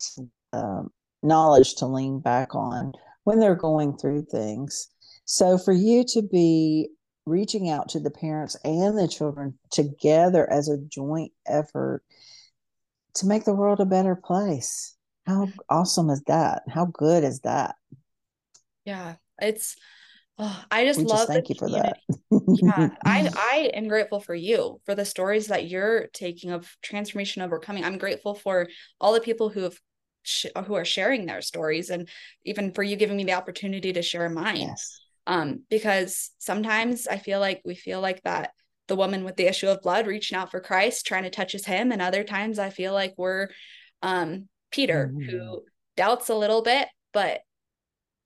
um, 0.53 0.91
knowledge 1.23 1.75
to 1.77 1.87
lean 1.87 2.21
back 2.21 2.55
on 2.55 2.93
when 3.25 3.41
they're 3.41 3.55
going 3.55 3.99
through 3.99 4.27
things. 4.31 4.89
So 5.27 5.59
for 5.59 5.73
you 5.73 6.05
to 6.15 6.23
be 6.23 6.89
reaching 7.27 7.69
out 7.69 7.91
to 7.91 8.01
the 8.01 8.11
parents 8.11 8.57
and 8.65 8.97
the 8.97 9.07
children 9.07 9.59
together 9.71 10.51
as 10.51 10.69
a 10.69 10.79
joint 10.79 11.33
effort 11.47 12.03
to 13.19 13.27
make 13.27 13.45
the 13.45 13.55
world 13.55 13.81
a 13.81 13.87
better 13.87 14.17
place. 14.17 14.97
How 15.27 15.49
awesome 15.69 16.11
is 16.11 16.23
that? 16.27 16.63
How 16.69 16.87
good 16.87 17.25
is 17.25 17.41
that? 17.41 17.77
Yeah, 18.85 19.17
it's 19.41 19.77
oh, 20.39 20.65
I 20.71 20.85
just 20.85 20.99
we 20.99 21.05
love 21.05 21.19
just 21.19 21.29
thank 21.29 21.49
you 21.49 21.55
for 21.57 21.69
that. 21.69 21.99
yeah, 22.31 22.89
I 23.05 23.31
I 23.35 23.71
am 23.75 23.89
grateful 23.89 24.21
for 24.21 24.35
you 24.35 24.81
for 24.87 24.95
the 24.95 25.05
stories 25.05 25.49
that 25.49 25.69
you're 25.69 26.07
taking 26.13 26.51
of 26.51 26.75
transformation 26.83 27.43
overcoming. 27.43 27.85
I'm 27.85 27.99
grateful 27.99 28.35
for 28.35 28.69
all 29.01 29.13
the 29.13 29.21
people 29.21 29.51
who 29.51 29.63
have 29.63 29.79
sh- 30.23 30.47
who 30.67 30.75
are 30.75 30.85
sharing 30.85 31.27
their 31.27 31.43
stories 31.43 31.91
and 31.91 32.09
even 32.45 32.73
for 32.73 32.83
you 32.83 32.97
giving 32.97 33.17
me 33.17 33.25
the 33.25 33.35
opportunity 33.35 33.93
to 33.93 34.03
share 34.03 34.29
mine. 34.31 34.57
Yes. 34.57 35.01
Um 35.27 35.65
because 35.69 36.31
sometimes 36.39 37.07
I 37.07 37.19
feel 37.19 37.41
like 37.41 37.61
we 37.65 37.75
feel 37.75 38.01
like 38.01 38.23
that 38.23 38.53
the 38.89 38.97
woman 38.97 39.25
with 39.25 39.37
the 39.37 39.47
issue 39.47 39.69
of 39.69 39.83
blood 39.83 40.07
reaching 40.07 40.37
out 40.37 40.51
for 40.51 40.61
Christ, 40.61 41.07
trying 41.07 41.23
to 41.25 41.31
touch 41.31 41.53
his 41.53 41.67
hem. 41.67 41.93
And 41.93 42.03
other 42.03 42.25
times 42.25 42.59
I 42.59 42.71
feel 42.71 42.93
like 42.93 43.15
we're 43.17 43.49
um, 44.03 44.49
Peter, 44.71 45.13
mm-hmm. 45.13 45.31
who 45.31 45.63
doubts 45.97 46.29
a 46.29 46.35
little 46.35 46.63
bit, 46.63 46.89
but 47.13 47.41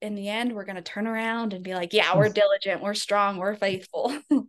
in 0.01 0.14
the 0.14 0.29
end, 0.29 0.53
we're 0.53 0.64
going 0.64 0.77
to 0.77 0.83
turn 0.83 1.07
around 1.07 1.53
and 1.53 1.62
be 1.62 1.75
like, 1.75 1.92
yeah, 1.92 2.16
we're 2.16 2.29
diligent, 2.29 2.83
we're 2.83 2.94
strong, 2.94 3.37
we're 3.37 3.55
faithful. 3.55 4.16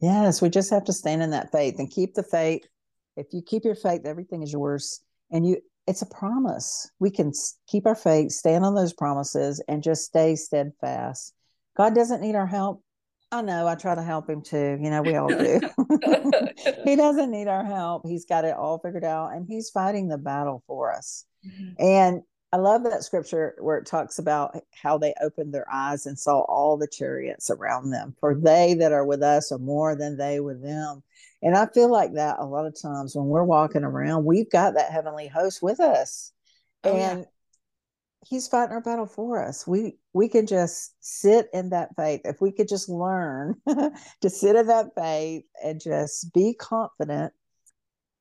yes, 0.00 0.40
we 0.40 0.48
just 0.48 0.70
have 0.70 0.84
to 0.84 0.92
stand 0.92 1.22
in 1.22 1.30
that 1.30 1.52
faith 1.52 1.74
and 1.78 1.90
keep 1.90 2.14
the 2.14 2.22
faith. 2.22 2.62
If 3.16 3.26
you 3.32 3.42
keep 3.42 3.64
your 3.64 3.74
faith, 3.74 4.02
everything 4.06 4.42
is 4.42 4.52
yours. 4.52 5.02
And 5.30 5.46
you, 5.46 5.58
it's 5.86 6.02
a 6.02 6.06
promise. 6.06 6.90
We 6.98 7.10
can 7.10 7.32
keep 7.68 7.86
our 7.86 7.94
faith, 7.94 8.32
stand 8.32 8.64
on 8.64 8.74
those 8.74 8.94
promises, 8.94 9.62
and 9.68 9.82
just 9.82 10.04
stay 10.04 10.36
steadfast. 10.36 11.34
God 11.76 11.94
doesn't 11.94 12.22
need 12.22 12.34
our 12.34 12.46
help. 12.46 12.82
I 13.32 13.42
know. 13.42 13.66
I 13.68 13.76
try 13.76 13.94
to 13.94 14.02
help 14.02 14.28
him 14.28 14.42
too. 14.42 14.78
You 14.80 14.90
know, 14.90 15.02
we 15.02 15.14
all 15.14 15.28
do. 15.28 15.60
he 16.84 16.96
doesn't 16.96 17.30
need 17.30 17.48
our 17.48 17.64
help. 17.64 18.02
He's 18.04 18.24
got 18.24 18.44
it 18.44 18.56
all 18.56 18.78
figured 18.78 19.04
out 19.04 19.32
and 19.32 19.46
he's 19.46 19.70
fighting 19.70 20.08
the 20.08 20.18
battle 20.18 20.62
for 20.66 20.92
us. 20.92 21.24
Mm-hmm. 21.46 21.70
And 21.78 22.22
I 22.52 22.56
love 22.56 22.82
that 22.82 23.04
scripture 23.04 23.54
where 23.60 23.78
it 23.78 23.86
talks 23.86 24.18
about 24.18 24.58
how 24.74 24.98
they 24.98 25.14
opened 25.22 25.54
their 25.54 25.66
eyes 25.72 26.06
and 26.06 26.18
saw 26.18 26.40
all 26.40 26.76
the 26.76 26.88
chariots 26.88 27.50
around 27.50 27.90
them. 27.90 28.16
For 28.18 28.34
they 28.34 28.74
that 28.74 28.92
are 28.92 29.04
with 29.04 29.22
us 29.22 29.52
are 29.52 29.58
more 29.58 29.94
than 29.94 30.16
they 30.16 30.40
with 30.40 30.60
them. 30.60 31.04
And 31.42 31.56
I 31.56 31.66
feel 31.66 31.90
like 31.90 32.14
that 32.14 32.36
a 32.40 32.44
lot 32.44 32.66
of 32.66 32.80
times 32.80 33.14
when 33.14 33.26
we're 33.26 33.44
walking 33.44 33.84
around, 33.84 34.24
we've 34.24 34.50
got 34.50 34.74
that 34.74 34.90
heavenly 34.90 35.28
host 35.28 35.62
with 35.62 35.78
us. 35.78 36.32
Oh, 36.82 36.96
and 36.96 37.20
yeah 37.20 37.26
he's 38.26 38.48
fighting 38.48 38.72
our 38.72 38.80
battle 38.80 39.06
for 39.06 39.42
us. 39.42 39.66
We 39.66 39.98
we 40.12 40.28
can 40.28 40.46
just 40.46 40.94
sit 41.00 41.48
in 41.52 41.70
that 41.70 41.94
faith. 41.96 42.22
If 42.24 42.40
we 42.40 42.52
could 42.52 42.68
just 42.68 42.88
learn 42.88 43.56
to 44.20 44.30
sit 44.30 44.56
in 44.56 44.66
that 44.66 44.94
faith 44.96 45.44
and 45.62 45.80
just 45.80 46.32
be 46.32 46.54
confident, 46.54 47.32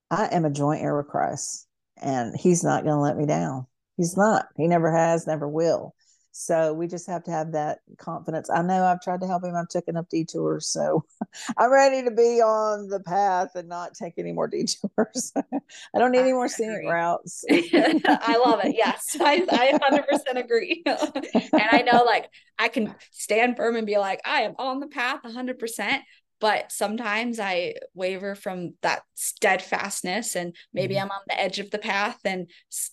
I 0.09 0.27
am 0.27 0.45
a 0.45 0.49
joint 0.49 0.81
heir 0.81 0.97
with 0.97 1.07
Christ, 1.07 1.67
and 2.01 2.35
He's 2.37 2.63
not 2.63 2.83
going 2.83 2.95
to 2.95 3.01
let 3.01 3.17
me 3.17 3.25
down. 3.25 3.67
He's 3.97 4.15
not. 4.15 4.47
He 4.55 4.67
never 4.67 4.91
has, 4.91 5.27
never 5.27 5.47
will. 5.47 5.93
So 6.31 6.73
we 6.73 6.87
just 6.87 7.07
have 7.07 7.23
to 7.23 7.31
have 7.31 7.51
that 7.53 7.79
confidence. 7.97 8.49
I 8.49 8.61
know 8.61 8.83
I've 8.83 9.01
tried 9.01 9.21
to 9.21 9.27
help 9.27 9.43
him. 9.43 9.55
I've 9.55 9.67
taken 9.67 9.97
up 9.97 10.09
detours. 10.09 10.67
So 10.67 11.03
I'm 11.57 11.71
ready 11.71 12.03
to 12.03 12.11
be 12.11 12.41
on 12.41 12.87
the 12.87 12.99
path 12.99 13.49
and 13.55 13.67
not 13.67 13.93
take 13.95 14.13
any 14.17 14.31
more 14.31 14.47
detours. 14.47 15.33
I 15.35 15.99
don't 15.99 16.11
need 16.11 16.19
any 16.19 16.33
more 16.33 16.47
scenic 16.47 16.87
routes. 16.87 17.43
I 17.49 18.41
love 18.45 18.61
it. 18.63 18.75
Yes. 18.75 19.17
I, 19.19 19.45
I 19.51 19.77
100% 19.77 20.39
agree. 20.39 20.83
and 20.85 21.69
I 21.71 21.81
know 21.81 22.03
like 22.03 22.29
I 22.57 22.67
can 22.67 22.95
stand 23.11 23.57
firm 23.57 23.75
and 23.75 23.87
be 23.87 23.97
like, 23.97 24.21
I 24.25 24.41
am 24.41 24.53
on 24.59 24.79
the 24.79 24.87
path 24.87 25.21
100% 25.25 25.99
but 26.39 26.71
sometimes 26.71 27.39
I 27.39 27.75
waver 27.93 28.33
from 28.33 28.73
that 28.81 29.01
steadfastness 29.15 30.35
and 30.35 30.55
maybe 30.73 30.95
mm-hmm. 30.95 31.03
I'm 31.03 31.11
on 31.11 31.21
the 31.27 31.39
edge 31.39 31.59
of 31.59 31.69
the 31.69 31.77
path 31.77 32.19
and 32.23 32.49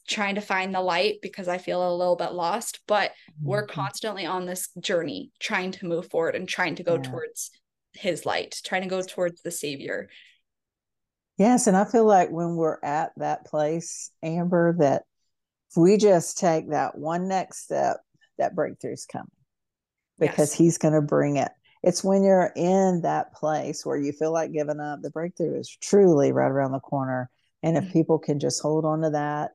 trying 0.08 0.34
to 0.34 0.40
find 0.40 0.74
the 0.74 0.80
light 0.80 1.18
because 1.22 1.46
I 1.46 1.58
feel 1.58 1.88
a 1.88 1.96
little 1.96 2.16
bit 2.16 2.32
lost. 2.32 2.80
But 2.88 3.10
mm-hmm. 3.10 3.48
we're 3.48 3.66
constantly 3.66 4.26
on 4.26 4.46
this 4.46 4.68
journey 4.80 5.30
trying 5.38 5.70
to 5.72 5.86
move 5.86 6.10
forward 6.10 6.34
and 6.34 6.48
trying 6.48 6.74
to 6.76 6.82
go 6.82 6.96
yeah. 6.96 7.02
towards 7.02 7.50
his 7.92 8.26
light, 8.26 8.60
trying 8.64 8.82
to 8.82 8.88
go 8.88 9.00
towards 9.02 9.42
the 9.42 9.50
Savior. 9.50 10.08
Yes. 11.38 11.66
And 11.66 11.76
I 11.76 11.84
feel 11.84 12.04
like 12.04 12.30
when 12.30 12.56
we're 12.56 12.78
at 12.82 13.12
that 13.18 13.46
place, 13.46 14.10
Amber, 14.22 14.74
that 14.78 15.04
if 15.70 15.76
we 15.76 15.98
just 15.98 16.38
take 16.38 16.70
that 16.70 16.98
one 16.98 17.28
next 17.28 17.64
step, 17.64 17.98
that 18.38 18.56
breakthrough's 18.56 19.06
coming 19.06 19.28
because 20.18 20.50
yes. 20.50 20.54
he's 20.54 20.78
going 20.78 20.94
to 20.94 21.02
bring 21.02 21.36
it 21.36 21.52
it's 21.86 22.02
when 22.02 22.24
you're 22.24 22.52
in 22.56 23.02
that 23.02 23.32
place 23.32 23.86
where 23.86 23.96
you 23.96 24.10
feel 24.10 24.32
like 24.32 24.52
giving 24.52 24.80
up, 24.80 25.02
the 25.02 25.10
breakthrough 25.10 25.60
is 25.60 25.70
truly 25.80 26.32
right 26.32 26.50
around 26.50 26.72
the 26.72 26.80
corner. 26.80 27.30
And 27.62 27.76
if 27.76 27.84
mm-hmm. 27.84 27.92
people 27.92 28.18
can 28.18 28.40
just 28.40 28.60
hold 28.60 28.84
on 28.84 29.02
to 29.02 29.10
that, 29.10 29.52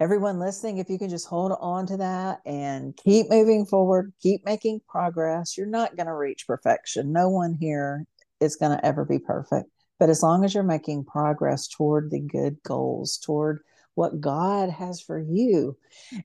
everyone 0.00 0.40
listening, 0.40 0.78
if 0.78 0.88
you 0.88 0.98
can 0.98 1.10
just 1.10 1.28
hold 1.28 1.52
on 1.60 1.86
to 1.88 1.98
that 1.98 2.38
and 2.46 2.96
keep 2.96 3.28
moving 3.28 3.66
forward, 3.66 4.14
keep 4.22 4.46
making 4.46 4.80
progress, 4.88 5.58
you're 5.58 5.66
not 5.66 5.94
going 5.94 6.06
to 6.06 6.14
reach 6.14 6.46
perfection. 6.46 7.12
No 7.12 7.28
one 7.28 7.52
here 7.52 8.06
is 8.40 8.56
going 8.56 8.74
to 8.74 8.84
ever 8.84 9.04
be 9.04 9.18
perfect. 9.18 9.68
But 10.00 10.08
as 10.08 10.22
long 10.22 10.46
as 10.46 10.54
you're 10.54 10.64
making 10.64 11.04
progress 11.04 11.68
toward 11.68 12.10
the 12.10 12.20
good 12.20 12.62
goals, 12.62 13.18
toward 13.18 13.60
what 13.94 14.22
God 14.22 14.70
has 14.70 15.02
for 15.02 15.20
you, 15.20 15.76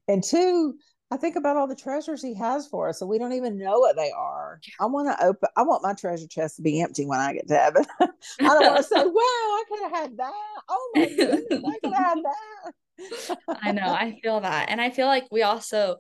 and 0.08 0.24
two, 0.24 0.76
I 1.10 1.18
think 1.18 1.38
about 1.38 1.56
all 1.56 1.68
the 1.68 1.76
treasures 1.76 2.22
he 2.22 2.34
has 2.36 2.68
for 2.68 2.90
us, 2.90 3.00
and 3.02 3.10
we 3.10 3.18
don't 3.18 3.32
even 3.34 3.58
know 3.58 3.80
what 3.80 3.96
they 3.96 4.12
are. 4.12 4.60
I 4.80 4.88
want 4.88 5.08
to 5.08 5.26
open. 5.26 5.48
I 5.56 5.62
want 5.62 5.84
my 5.84 5.94
treasure 5.94 6.28
chest 6.28 6.58
to 6.58 6.62
be 6.62 6.82
empty 6.82 7.06
when 7.06 7.20
I 7.20 7.34
get 7.34 7.48
to 7.48 7.56
heaven. 7.56 7.86
I 8.00 8.08
don't 8.40 8.66
want 8.66 8.78
to 8.78 8.84
say, 8.84 8.96
"Wow, 9.06 9.14
I 9.22 9.64
could 9.70 9.84
have 9.84 9.92
had 9.92 10.18
that." 10.18 10.62
Oh 10.68 10.92
my 10.96 11.06
goodness, 11.06 11.44
I 11.52 11.80
could 11.82 11.94
have 11.94 12.06
had 12.06 12.18
that. 12.24 13.38
I 13.62 13.72
know. 13.72 13.88
I 13.88 14.20
feel 14.22 14.42
that, 14.42 14.70
and 14.70 14.82
I 14.82 14.90
feel 14.90 15.08
like 15.08 15.28
we 15.32 15.44
also, 15.44 15.96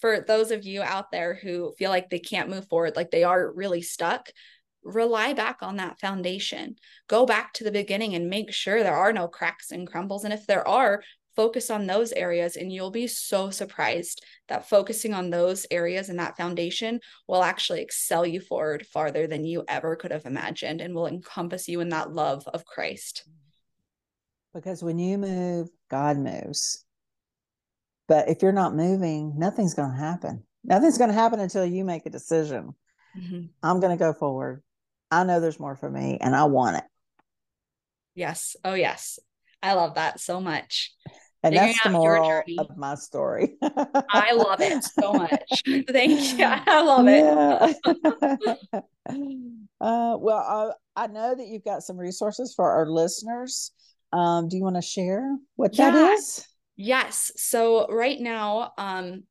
for 0.00 0.20
those 0.20 0.52
of 0.52 0.64
you 0.64 0.80
out 0.80 1.10
there 1.10 1.34
who 1.34 1.72
feel 1.76 1.90
like 1.90 2.08
they 2.08 2.20
can't 2.20 2.50
move 2.50 2.68
forward, 2.68 2.94
like 2.94 3.10
they 3.10 3.24
are 3.24 3.52
really 3.52 3.82
stuck, 3.82 4.30
rely 4.84 5.32
back 5.32 5.58
on 5.62 5.76
that 5.76 5.98
foundation. 5.98 6.76
Go 7.08 7.26
back 7.26 7.52
to 7.54 7.64
the 7.64 7.72
beginning 7.72 8.14
and 8.14 8.30
make 8.30 8.52
sure 8.52 8.82
there 8.82 8.96
are 8.96 9.12
no 9.12 9.26
cracks 9.26 9.72
and 9.72 9.88
crumbles. 9.88 10.22
And 10.22 10.32
if 10.32 10.46
there 10.46 10.66
are, 10.66 11.02
focus 11.36 11.70
on 11.70 11.86
those 11.86 12.12
areas 12.12 12.56
and 12.56 12.72
you'll 12.72 12.90
be 12.90 13.06
so 13.06 13.50
surprised 13.50 14.24
that 14.48 14.68
focusing 14.68 15.12
on 15.12 15.30
those 15.30 15.66
areas 15.70 16.08
and 16.08 16.18
that 16.18 16.36
foundation 16.36 16.98
will 17.28 17.42
actually 17.42 17.82
excel 17.82 18.26
you 18.26 18.40
forward 18.40 18.86
farther 18.86 19.26
than 19.26 19.44
you 19.44 19.62
ever 19.68 19.94
could 19.94 20.10
have 20.10 20.24
imagined 20.24 20.80
and 20.80 20.94
will 20.94 21.06
encompass 21.06 21.68
you 21.68 21.80
in 21.80 21.90
that 21.90 22.10
love 22.10 22.48
of 22.48 22.64
Christ. 22.64 23.28
Because 24.54 24.82
when 24.82 24.98
you 24.98 25.18
move, 25.18 25.68
God 25.90 26.16
moves. 26.16 26.84
But 28.08 28.28
if 28.30 28.40
you're 28.42 28.52
not 28.52 28.74
moving, 28.74 29.34
nothing's 29.36 29.74
going 29.74 29.92
to 29.92 29.98
happen. 29.98 30.42
Nothing's 30.64 30.98
going 30.98 31.10
to 31.10 31.14
happen 31.14 31.38
until 31.38 31.66
you 31.66 31.84
make 31.84 32.06
a 32.06 32.10
decision. 32.10 32.74
Mm-hmm. 33.16 33.46
I'm 33.62 33.80
going 33.80 33.96
to 33.96 34.02
go 34.02 34.14
forward. 34.14 34.62
I 35.10 35.24
know 35.24 35.40
there's 35.40 35.60
more 35.60 35.76
for 35.76 35.90
me 35.90 36.18
and 36.20 36.34
I 36.34 36.44
want 36.44 36.78
it. 36.78 36.84
Yes. 38.14 38.56
Oh, 38.64 38.74
yes. 38.74 39.18
I 39.62 39.74
love 39.74 39.94
that 39.94 40.20
so 40.20 40.40
much 40.40 40.92
and 41.42 41.56
that's 41.56 41.82
the 41.82 41.90
moral 41.90 42.42
of 42.58 42.76
my 42.76 42.94
story. 42.94 43.56
I 43.62 44.32
love 44.32 44.60
it 44.60 44.82
so 44.84 45.12
much. 45.12 45.62
Thank 45.88 46.38
you. 46.38 46.44
I 46.44 46.82
love 46.82 47.06
it. 47.08 47.76
Yeah. 48.74 48.80
uh, 49.80 50.16
well, 50.18 50.44
uh, 50.48 50.72
I 50.96 51.06
know 51.06 51.34
that 51.34 51.46
you've 51.46 51.64
got 51.64 51.82
some 51.82 51.96
resources 51.98 52.54
for 52.54 52.70
our 52.70 52.86
listeners. 52.88 53.72
Um, 54.12 54.48
do 54.48 54.56
you 54.56 54.62
want 54.62 54.76
to 54.76 54.82
share 54.82 55.36
what 55.56 55.76
yeah. 55.76 55.90
that 55.90 56.12
is? 56.14 56.46
Yes. 56.76 57.32
So 57.36 57.86
right 57.88 58.20
now, 58.20 58.72
um, 58.78 59.24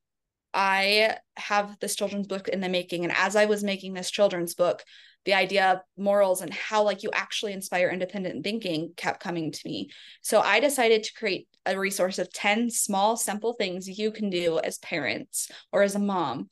I 0.53 1.17
have 1.37 1.77
this 1.79 1.95
children's 1.95 2.27
book 2.27 2.47
in 2.47 2.61
the 2.61 2.69
making, 2.69 3.03
and 3.03 3.13
as 3.15 3.35
I 3.35 3.45
was 3.45 3.63
making 3.63 3.93
this 3.93 4.09
children's 4.09 4.55
book, 4.55 4.83
the 5.25 5.33
idea 5.33 5.71
of 5.71 5.79
morals 5.97 6.41
and 6.41 6.53
how 6.53 6.83
like 6.83 7.03
you 7.03 7.09
actually 7.13 7.53
inspire 7.53 7.89
independent 7.89 8.43
thinking 8.43 8.93
kept 8.95 9.19
coming 9.19 9.51
to 9.51 9.61
me. 9.65 9.89
So 10.21 10.39
i 10.39 10.59
decided 10.59 11.03
to 11.03 11.13
create 11.13 11.47
a 11.65 11.77
resource 11.77 12.19
of 12.19 12.31
10 12.31 12.69
small 12.69 13.17
simple 13.17 13.53
things 13.53 13.87
you 13.87 14.11
can 14.11 14.29
do 14.29 14.59
as 14.59 14.77
parents 14.79 15.49
or 15.71 15.81
as 15.81 15.95
a 15.95 15.99
mom 15.99 16.49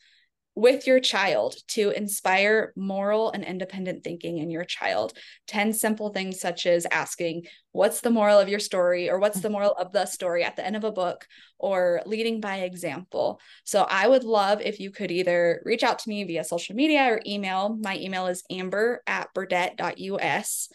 with 0.55 0.85
your 0.85 0.99
child 0.99 1.55
to 1.67 1.89
inspire 1.89 2.73
moral 2.75 3.31
and 3.31 3.43
independent 3.43 4.03
thinking 4.03 4.37
in 4.37 4.49
your 4.49 4.63
child. 4.63 5.13
10 5.47 5.73
simple 5.73 6.09
things, 6.09 6.39
such 6.39 6.65
as 6.65 6.85
asking, 6.91 7.43
What's 7.71 8.01
the 8.01 8.11
moral 8.11 8.39
of 8.39 8.49
your 8.49 8.59
story? 8.59 9.09
or 9.09 9.17
What's 9.17 9.39
the 9.39 9.49
moral 9.49 9.71
of 9.71 9.91
the 9.91 10.05
story 10.05 10.43
at 10.43 10.55
the 10.55 10.65
end 10.65 10.75
of 10.75 10.83
a 10.83 10.91
book? 10.91 11.25
or 11.63 12.01
leading 12.05 12.41
by 12.41 12.57
example. 12.57 13.39
So 13.63 13.83
I 13.83 14.05
would 14.05 14.25
love 14.25 14.59
if 14.59 14.81
you 14.81 14.91
could 14.91 15.11
either 15.11 15.61
reach 15.63 15.81
out 15.81 15.99
to 15.99 16.09
me 16.09 16.25
via 16.25 16.43
social 16.43 16.75
media 16.75 17.05
or 17.05 17.21
email. 17.25 17.77
My 17.81 17.97
email 17.97 18.27
is 18.27 18.43
amber 18.51 19.01
at 19.07 19.29
burdett.us. 19.33 20.67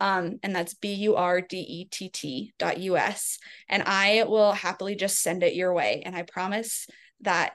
Um, 0.00 0.40
and 0.42 0.52
that's 0.52 0.74
B 0.74 0.94
U 0.94 1.14
R 1.14 1.40
D 1.40 1.58
E 1.58 1.84
T 1.84 2.08
T 2.08 2.52
dot 2.58 2.78
US. 2.78 3.38
And 3.68 3.84
I 3.86 4.24
will 4.24 4.50
happily 4.50 4.96
just 4.96 5.22
send 5.22 5.44
it 5.44 5.54
your 5.54 5.72
way. 5.72 6.02
And 6.04 6.16
I 6.16 6.22
promise 6.22 6.88
that 7.20 7.52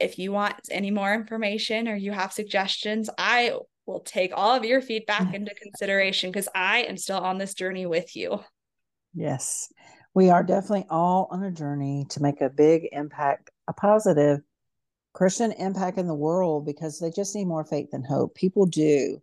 if 0.00 0.18
you 0.18 0.32
want 0.32 0.54
any 0.70 0.90
more 0.90 1.12
information 1.14 1.88
or 1.88 1.96
you 1.96 2.12
have 2.12 2.32
suggestions, 2.32 3.10
I 3.18 3.52
will 3.86 4.00
take 4.00 4.32
all 4.34 4.54
of 4.54 4.64
your 4.64 4.80
feedback 4.80 5.22
mm-hmm. 5.22 5.34
into 5.34 5.54
consideration 5.54 6.30
because 6.30 6.48
I 6.54 6.82
am 6.82 6.96
still 6.96 7.18
on 7.18 7.38
this 7.38 7.54
journey 7.54 7.86
with 7.86 8.16
you. 8.16 8.40
Yes, 9.14 9.72
we 10.14 10.30
are 10.30 10.42
definitely 10.42 10.86
all 10.88 11.28
on 11.30 11.42
a 11.42 11.50
journey 11.50 12.06
to 12.10 12.22
make 12.22 12.40
a 12.40 12.48
big 12.48 12.88
impact, 12.92 13.50
a 13.68 13.72
positive 13.72 14.40
Christian 15.12 15.52
impact 15.52 15.98
in 15.98 16.06
the 16.06 16.14
world 16.14 16.64
because 16.64 16.98
they 16.98 17.10
just 17.10 17.34
need 17.34 17.46
more 17.46 17.64
faith 17.64 17.88
and 17.92 18.06
hope. 18.06 18.34
People 18.34 18.66
do. 18.66 19.20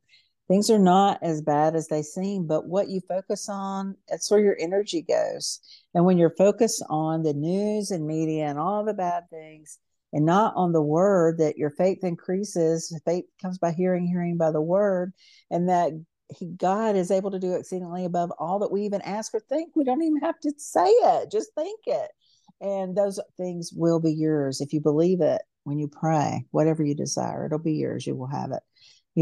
Things 0.47 0.69
are 0.69 0.79
not 0.79 1.19
as 1.21 1.41
bad 1.41 1.75
as 1.75 1.87
they 1.87 2.01
seem, 2.01 2.47
but 2.47 2.67
what 2.67 2.87
you 2.87 3.01
focus 3.01 3.49
on, 3.49 3.95
that's 4.07 4.31
where 4.31 4.39
your 4.39 4.55
energy 4.59 5.01
goes. 5.01 5.59
And 5.93 6.05
when 6.05 6.17
you're 6.17 6.35
focused 6.37 6.83
on 6.89 7.23
the 7.23 7.33
news 7.33 7.91
and 7.91 8.07
media 8.07 8.45
and 8.45 8.57
all 8.57 8.85
the 8.85 8.93
bad 8.93 9.29
things, 9.29 9.77
and 10.13 10.26
not 10.26 10.54
on 10.56 10.72
the 10.72 10.82
word 10.82 11.38
that 11.39 11.58
your 11.58 11.70
faith 11.70 12.04
increases. 12.04 12.98
Faith 13.06 13.26
comes 13.41 13.58
by 13.58 13.72
hearing 13.72 14.08
hearing 14.08 14.38
by 14.38 14.52
the 14.52 14.62
word 14.62 15.13
and 15.52 15.70
that 15.70 15.91
he, 16.36 16.48
god 16.58 16.96
is 16.96 17.12
able 17.12 17.32
to 17.32 17.39
do 17.39 17.54
exceedingly 17.54 18.04
above 18.04 18.32
all 18.38 18.60
that 18.60 18.72
we 18.72 18.84
even 18.84 19.02
ask 19.02 19.34
or 19.34 19.39
think. 19.39 19.76
We 19.76 19.84
don't 19.84 20.04
even 20.04 20.22
have 20.22 20.39
to 20.41 20.54
say 20.58 20.88
it. 20.88 21.32
Just 21.32 21.54
think 21.56 21.80
it. 21.86 22.12
And 22.60 22.96
those 22.96 23.20
things 23.38 23.72
will 23.74 24.00
be 24.00 24.13
yours 24.13 24.62
if 24.62 24.74
you 24.74 24.82
believe 24.82 25.22
it 25.22 25.41
when 25.63 25.78
you 25.78 25.88
pray. 25.88 26.46
Whatever 26.52 26.84
you 26.84 26.96
desire 26.96 27.46
it'll 27.46 27.60
be 27.60 27.74
yours. 27.74 28.08
You 28.08 28.15
will 28.15 28.28
have 28.28 28.52
it. 28.52 28.63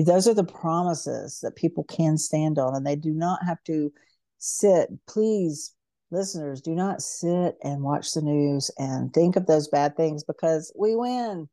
Those 0.06 0.28
are 0.28 0.34
the 0.34 0.44
promises 0.44 1.40
that 1.42 1.56
people 1.56 1.86
can 1.86 2.18
stand 2.18 2.60
on 2.60 2.76
and 2.76 2.86
they 2.86 2.98
do 2.98 3.14
not 3.14 3.46
have 3.46 3.64
to 3.64 3.92
sit 4.38 4.90
please 5.08 5.75
listeners, 6.16 6.62
do 6.62 6.74
not 6.74 7.02
sit 7.02 7.58
and 7.64 7.84
watch 7.84 8.12
the 8.14 8.22
news 8.22 8.72
and 8.78 9.14
think 9.14 9.36
of 9.36 9.46
those 9.46 9.68
bad 9.68 9.98
things 9.98 10.24
because 10.24 10.72
we 10.78 10.96
win. 10.96 11.48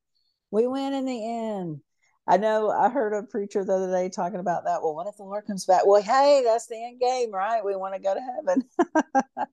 We 0.51 0.67
win 0.67 0.93
in 0.93 1.05
the 1.05 1.27
end. 1.27 1.81
I 2.27 2.37
know 2.37 2.71
I 2.71 2.89
heard 2.89 3.13
a 3.15 3.25
preacher 3.25 3.65
the 3.65 3.73
other 3.73 3.91
day 3.91 4.09
talking 4.09 4.39
about 4.39 4.65
that. 4.65 4.81
Well, 4.83 4.95
what 4.95 5.09
if 5.09 5.17
the 5.17 5.25
Lord 5.25 5.45
comes 5.45 5.65
back? 5.65 5.83
Well, 5.85 6.01
hey, 6.01 6.43
that's 6.45 6.69
the 6.69 6.77
end 6.77 7.01
game, 7.01 7.33
right? 7.33 7.65
We 7.65 7.75
want 7.75 7.95
to 7.95 8.01
go 8.01 8.15
to 8.15 8.21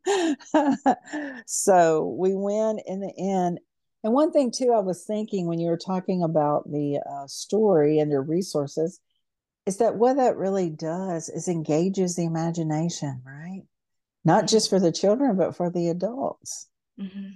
heaven. 0.06 1.43
so 1.48 2.15
we 2.19 2.36
win 2.36 2.80
in 2.86 3.00
the 3.00 3.13
end. 3.17 3.60
And 4.04 4.13
one 4.13 4.32
thing, 4.32 4.52
too, 4.52 4.72
I 4.74 4.80
was 4.80 5.04
thinking 5.06 5.48
when 5.48 5.60
you 5.60 5.69
were 5.69 5.78
talking 5.78 6.22
about 6.22 6.72
the 6.72 7.00
uh, 7.10 7.28
story 7.28 7.98
and 8.00 8.12
your 8.12 8.22
resources 8.22 9.00
is 9.65 9.78
that 9.78 9.95
what 9.95 10.17
that 10.17 10.38
really 10.38 10.69
does 10.69 11.30
is 11.30 11.48
engages 11.48 12.15
the 12.15 12.26
imagination, 12.26 13.22
right? 13.26 13.63
Not 14.23 14.47
just 14.47 14.69
for 14.69 14.79
the 14.79 14.91
children, 14.91 15.38
but 15.38 15.55
for 15.55 15.69
the 15.69 15.89
adults. 15.89 16.67
Mm-hmm. 16.99 17.29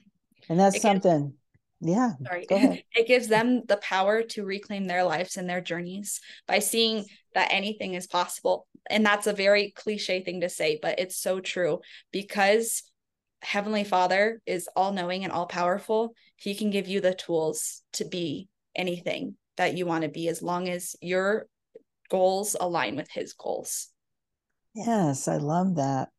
And 0.50 0.60
that's 0.60 0.76
it 0.76 0.82
something. 0.82 1.34
Gives, 1.82 1.96
yeah. 1.96 2.12
Sorry. 2.26 2.48
It 2.96 3.08
gives 3.08 3.28
them 3.28 3.64
the 3.68 3.78
power 3.78 4.24
to 4.24 4.46
reclaim 4.46 4.88
their 4.88 5.04
lives 5.04 5.38
and 5.38 5.50
their 5.50 5.62
journeys 5.62 6.22
by 6.48 6.60
seeing 6.60 7.06
that 7.34 7.50
anything 7.52 7.94
is 7.94 8.08
possible. 8.08 8.68
And 8.90 9.06
that's 9.06 9.28
a 9.28 9.34
very 9.34 9.72
cliche 9.76 10.24
thing 10.24 10.42
to 10.42 10.50
say, 10.50 10.80
but 10.82 11.00
it's 11.00 11.18
so 11.18 11.40
true 11.40 11.80
because 12.12 12.84
Heavenly 13.42 13.84
Father 13.84 14.42
is 14.46 14.70
all 14.76 14.94
knowing 14.94 15.24
and 15.24 15.34
all 15.34 15.46
powerful. 15.46 16.14
He 16.38 16.56
can 16.56 16.70
give 16.70 16.88
you 16.88 17.02
the 17.02 17.14
tools 17.14 17.82
to 17.94 18.06
be 18.06 18.48
anything 18.76 19.36
that 19.58 19.78
you 19.78 19.86
want 19.86 20.04
to 20.04 20.10
be 20.10 20.28
as 20.30 20.42
long 20.42 20.70
as 20.70 20.96
your 21.02 21.48
goals 22.10 22.56
align 22.60 22.96
with 22.96 23.10
His 23.12 23.34
goals. 23.34 23.90
Yes, 24.74 25.28
I 25.28 25.38
love 25.38 25.76
that. 25.76 26.10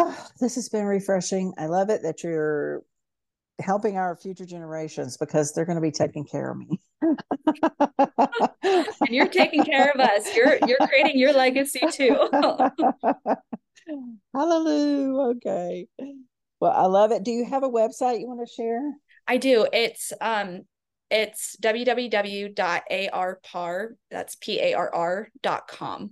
Oh, 0.00 0.26
this 0.40 0.56
has 0.56 0.68
been 0.68 0.84
refreshing. 0.84 1.54
I 1.58 1.66
love 1.66 1.90
it 1.90 2.02
that 2.02 2.22
you're 2.22 2.82
helping 3.60 3.98
our 3.98 4.16
future 4.16 4.46
generations 4.46 5.16
because 5.16 5.52
they're 5.52 5.66
going 5.66 5.76
to 5.76 5.82
be 5.82 5.90
taking 5.90 6.24
care 6.24 6.50
of 6.50 6.58
me. 6.58 6.80
and 8.62 9.10
you're 9.10 9.28
taking 9.28 9.64
care 9.64 9.90
of 9.90 10.00
us. 10.00 10.34
You're 10.34 10.58
you're 10.66 10.78
creating 10.78 11.18
your 11.18 11.32
legacy 11.32 11.80
too. 11.90 12.16
Hallelujah. 14.34 15.36
Okay. 15.36 15.86
Well, 16.60 16.72
I 16.72 16.86
love 16.86 17.12
it. 17.12 17.22
Do 17.22 17.30
you 17.30 17.44
have 17.46 17.62
a 17.62 17.68
website 17.68 18.20
you 18.20 18.28
want 18.28 18.46
to 18.46 18.54
share? 18.54 18.94
I 19.26 19.36
do. 19.36 19.66
It's 19.72 20.12
um 20.20 20.62
it's 21.10 21.56
www.arpar 21.60 23.88
that's 24.10 24.36
p-a-r-r.com 24.36 26.10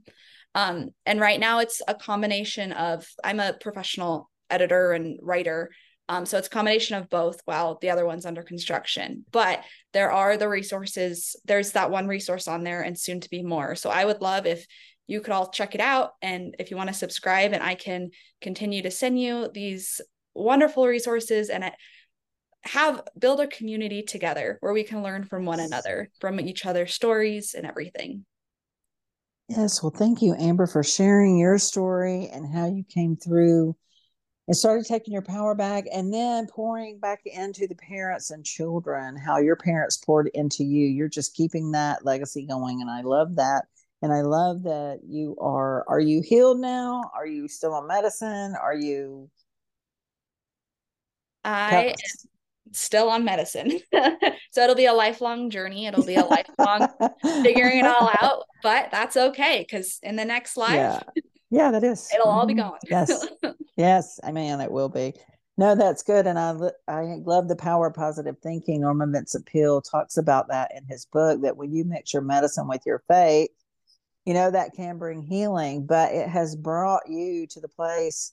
um, 0.55 0.91
and 1.07 1.21
right 1.21 1.39
now 1.39 1.61
it's 1.61 1.83
a 1.87 1.95
combination 1.95 2.73
of 2.73 3.07
I'm 3.23 3.41
a 3.41 3.55
professional 3.61 4.31
editor 4.51 4.93
and 4.93 5.19
writer. 5.23 5.71
Um, 6.11 6.25
so 6.25 6.39
it's 6.39 6.47
a 6.47 6.51
combination 6.51 6.97
of 6.97 7.11
both 7.11 7.41
while 7.45 7.79
the 7.81 7.91
other 7.91 8.07
one's 8.07 8.25
under 8.25 8.43
construction. 8.43 9.27
But 9.31 9.63
there 9.93 10.11
are 10.11 10.39
the 10.39 10.49
resources. 10.49 11.37
There's 11.45 11.73
that 11.73 11.91
one 11.91 12.09
resource 12.09 12.49
on 12.49 12.65
there 12.65 12.81
and 12.81 12.99
soon 12.99 13.21
to 13.21 13.31
be 13.31 13.43
more. 13.43 13.75
So 13.75 13.91
I 13.91 14.07
would 14.07 14.23
love 14.23 14.47
if 14.47 14.67
you 15.07 15.21
could 15.21 15.33
all 15.33 15.51
check 15.51 15.75
it 15.75 15.81
out. 15.81 16.13
And 16.23 16.55
if 16.59 16.71
you 16.71 16.79
want 16.79 16.89
to 16.89 16.95
subscribe, 16.95 17.53
and 17.53 17.63
I 17.63 17.75
can 17.75 18.11
continue 18.41 18.83
to 18.83 18.91
send 18.91 19.21
you 19.21 19.51
these 19.53 20.01
wonderful 20.35 20.87
resources 20.87 21.51
and 21.51 21.71
have 22.63 23.03
build 23.19 23.41
a 23.41 23.47
community 23.47 24.03
together 24.03 24.57
where 24.61 24.73
we 24.73 24.85
can 24.85 25.03
learn 25.03 25.25
from 25.25 25.45
one 25.45 25.61
another, 25.61 26.11
from 26.21 26.41
each 26.41 26.65
other's 26.65 26.95
stories 26.95 27.55
and 27.55 27.67
everything. 27.67 28.25
Yes, 29.49 29.83
well, 29.83 29.91
thank 29.91 30.21
you, 30.21 30.35
Amber, 30.39 30.67
for 30.67 30.83
sharing 30.83 31.39
your 31.39 31.59
story 31.59 32.29
and 32.29 32.47
how 32.47 32.67
you 32.67 32.85
came 32.85 33.17
through 33.17 33.75
and 34.47 34.55
started 34.55 34.85
taking 34.85 35.13
your 35.13 35.23
power 35.23 35.55
back 35.55 35.85
and 35.93 36.13
then 36.13 36.47
pouring 36.47 36.99
back 36.99 37.21
into 37.25 37.67
the 37.67 37.75
parents 37.75 38.31
and 38.31 38.45
children, 38.45 39.17
how 39.17 39.39
your 39.39 39.57
parents 39.57 39.97
poured 39.97 40.31
into 40.35 40.65
you. 40.65 40.87
You're 40.87 41.09
just 41.09 41.35
keeping 41.35 41.73
that 41.73 42.05
legacy 42.05 42.47
going. 42.47 42.83
And 42.83 42.91
I 42.91 43.01
love 43.01 43.37
that. 43.37 43.65
And 44.03 44.13
I 44.13 44.21
love 44.21 44.65
that 44.65 45.01
you 45.07 45.35
are, 45.41 45.85
are 45.89 46.01
you 46.01 46.23
healed 46.23 46.61
now? 46.61 47.11
Are 47.15 47.27
you 47.27 47.49
still 47.49 47.75
on 47.75 47.87
medicine? 47.87 48.55
Are 48.55 48.75
you? 48.75 49.31
I 51.45 51.95
still 52.73 53.09
on 53.09 53.25
medicine. 53.25 53.81
so 54.51 54.63
it'll 54.63 54.75
be 54.75 54.87
a 54.87 54.93
lifelong 54.93 55.51
journey. 55.51 55.87
It'll 55.87 56.05
be 56.05 56.15
a 56.15 56.25
lifelong 56.25 56.89
figuring 57.43 57.79
it 57.79 57.87
all 57.87 58.11
out, 58.23 58.45
but 58.63 58.89
that's 58.91 59.17
okay 59.17 59.65
because 59.69 59.99
in 60.03 60.17
the 60.17 60.25
next 60.25 60.57
life, 60.57 60.75
yeah, 60.75 61.01
yeah 61.51 61.71
that 61.71 61.85
is. 61.85 62.09
It'll 62.15 62.29
all 62.29 62.47
be 62.47 62.55
mm-hmm. 62.55 62.71
gone. 62.71 62.79
yes, 62.89 63.27
yes, 63.77 64.21
I 64.23 64.33
mean 64.33 64.61
it 64.61 64.71
will 64.71 64.89
be. 64.89 65.15
No, 65.57 65.75
that's 65.75 66.03
good, 66.05 66.27
and 66.27 66.39
I 66.39 66.55
I 66.87 67.19
love 67.25 67.49
the 67.49 67.57
power 67.57 67.89
of 67.89 67.95
positive 67.95 68.37
thinking. 68.43 68.83
Norman 68.83 69.13
Vincent 69.13 69.47
Peale 69.47 69.83
talks 69.83 70.17
about 70.17 70.49
that 70.49 70.71
in 70.77 70.85
his 70.89 71.07
book. 71.07 71.43
That 71.43 71.57
when 71.57 71.73
you 71.73 71.85
mix 71.85 72.13
your 72.13 72.23
medicine 72.23 72.69
with 72.69 72.83
your 72.87 73.03
faith, 73.09 73.51
you 74.25 74.35
know 74.35 74.51
that 74.51 74.75
can 74.75 74.99
bring 74.99 75.23
healing, 75.23 75.87
but 75.87 76.13
it 76.13 76.29
has 76.29 76.55
brought 76.55 77.09
you 77.09 77.47
to 77.49 77.61
the 77.61 77.69
place 77.69 78.33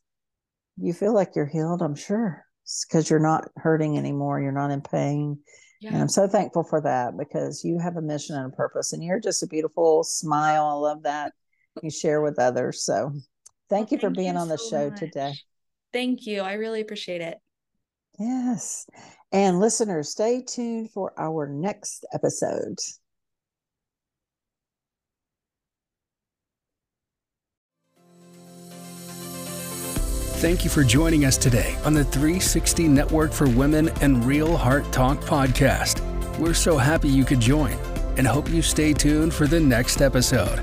you 0.78 0.94
feel 0.94 1.14
like 1.14 1.36
you're 1.36 1.46
healed. 1.46 1.82
I'm 1.82 1.96
sure 1.96 2.45
because 2.88 3.10
you're 3.10 3.20
not 3.20 3.50
hurting 3.58 3.98
anymore. 3.98 4.42
You're 4.42 4.52
not 4.52 4.72
in 4.72 4.82
pain. 4.82 5.40
Yeah. 5.82 5.92
And 5.92 6.02
I'm 6.02 6.10
so 6.10 6.28
thankful 6.28 6.64
for 6.64 6.82
that 6.82 7.18
because 7.18 7.64
you 7.64 7.80
have 7.80 7.98
a 7.98 8.02
mission 8.02 8.36
and 8.36 8.52
a 8.52 8.56
purpose, 8.56 8.94
and 8.94 9.04
you're 9.04 9.20
just 9.20 9.44
a 9.44 9.48
beautiful 9.48 10.04
smile. 10.04 10.66
I 10.66 10.74
love 10.74 11.04
that 11.04 11.34
you 11.84 11.90
share 11.90 12.22
with 12.22 12.40
others. 12.40 12.84
So 12.84 13.12
thank 13.70 13.92
well, 13.92 13.98
you 13.98 14.00
for 14.00 14.10
being 14.10 14.34
you 14.34 14.40
on 14.40 14.48
the 14.48 14.58
so 14.58 14.70
show 14.70 14.90
much. 14.90 15.00
today. 15.00 15.34
Thank 15.94 16.26
you. 16.26 16.42
I 16.42 16.54
really 16.54 16.82
appreciate 16.82 17.22
it. 17.22 17.38
Yes. 18.18 18.88
And 19.32 19.60
listeners, 19.60 20.10
stay 20.10 20.42
tuned 20.42 20.92
for 20.92 21.14
our 21.20 21.48
next 21.48 22.06
episode. 22.14 22.78
Thank 30.40 30.66
you 30.66 30.70
for 30.70 30.84
joining 30.84 31.24
us 31.24 31.38
today 31.38 31.78
on 31.86 31.94
the 31.94 32.04
360 32.04 32.90
Network 32.90 33.32
for 33.32 33.50
Women 33.50 33.88
and 34.02 34.24
Real 34.26 34.58
Heart 34.58 34.92
Talk 34.92 35.20
podcast. 35.22 36.02
We're 36.38 36.54
so 36.54 36.78
happy 36.78 37.08
you 37.08 37.24
could 37.24 37.40
join 37.40 37.72
and 38.18 38.28
hope 38.28 38.50
you 38.50 38.62
stay 38.62 38.92
tuned 38.92 39.34
for 39.34 39.48
the 39.48 39.62
next 39.62 40.02
episode. 40.02 40.60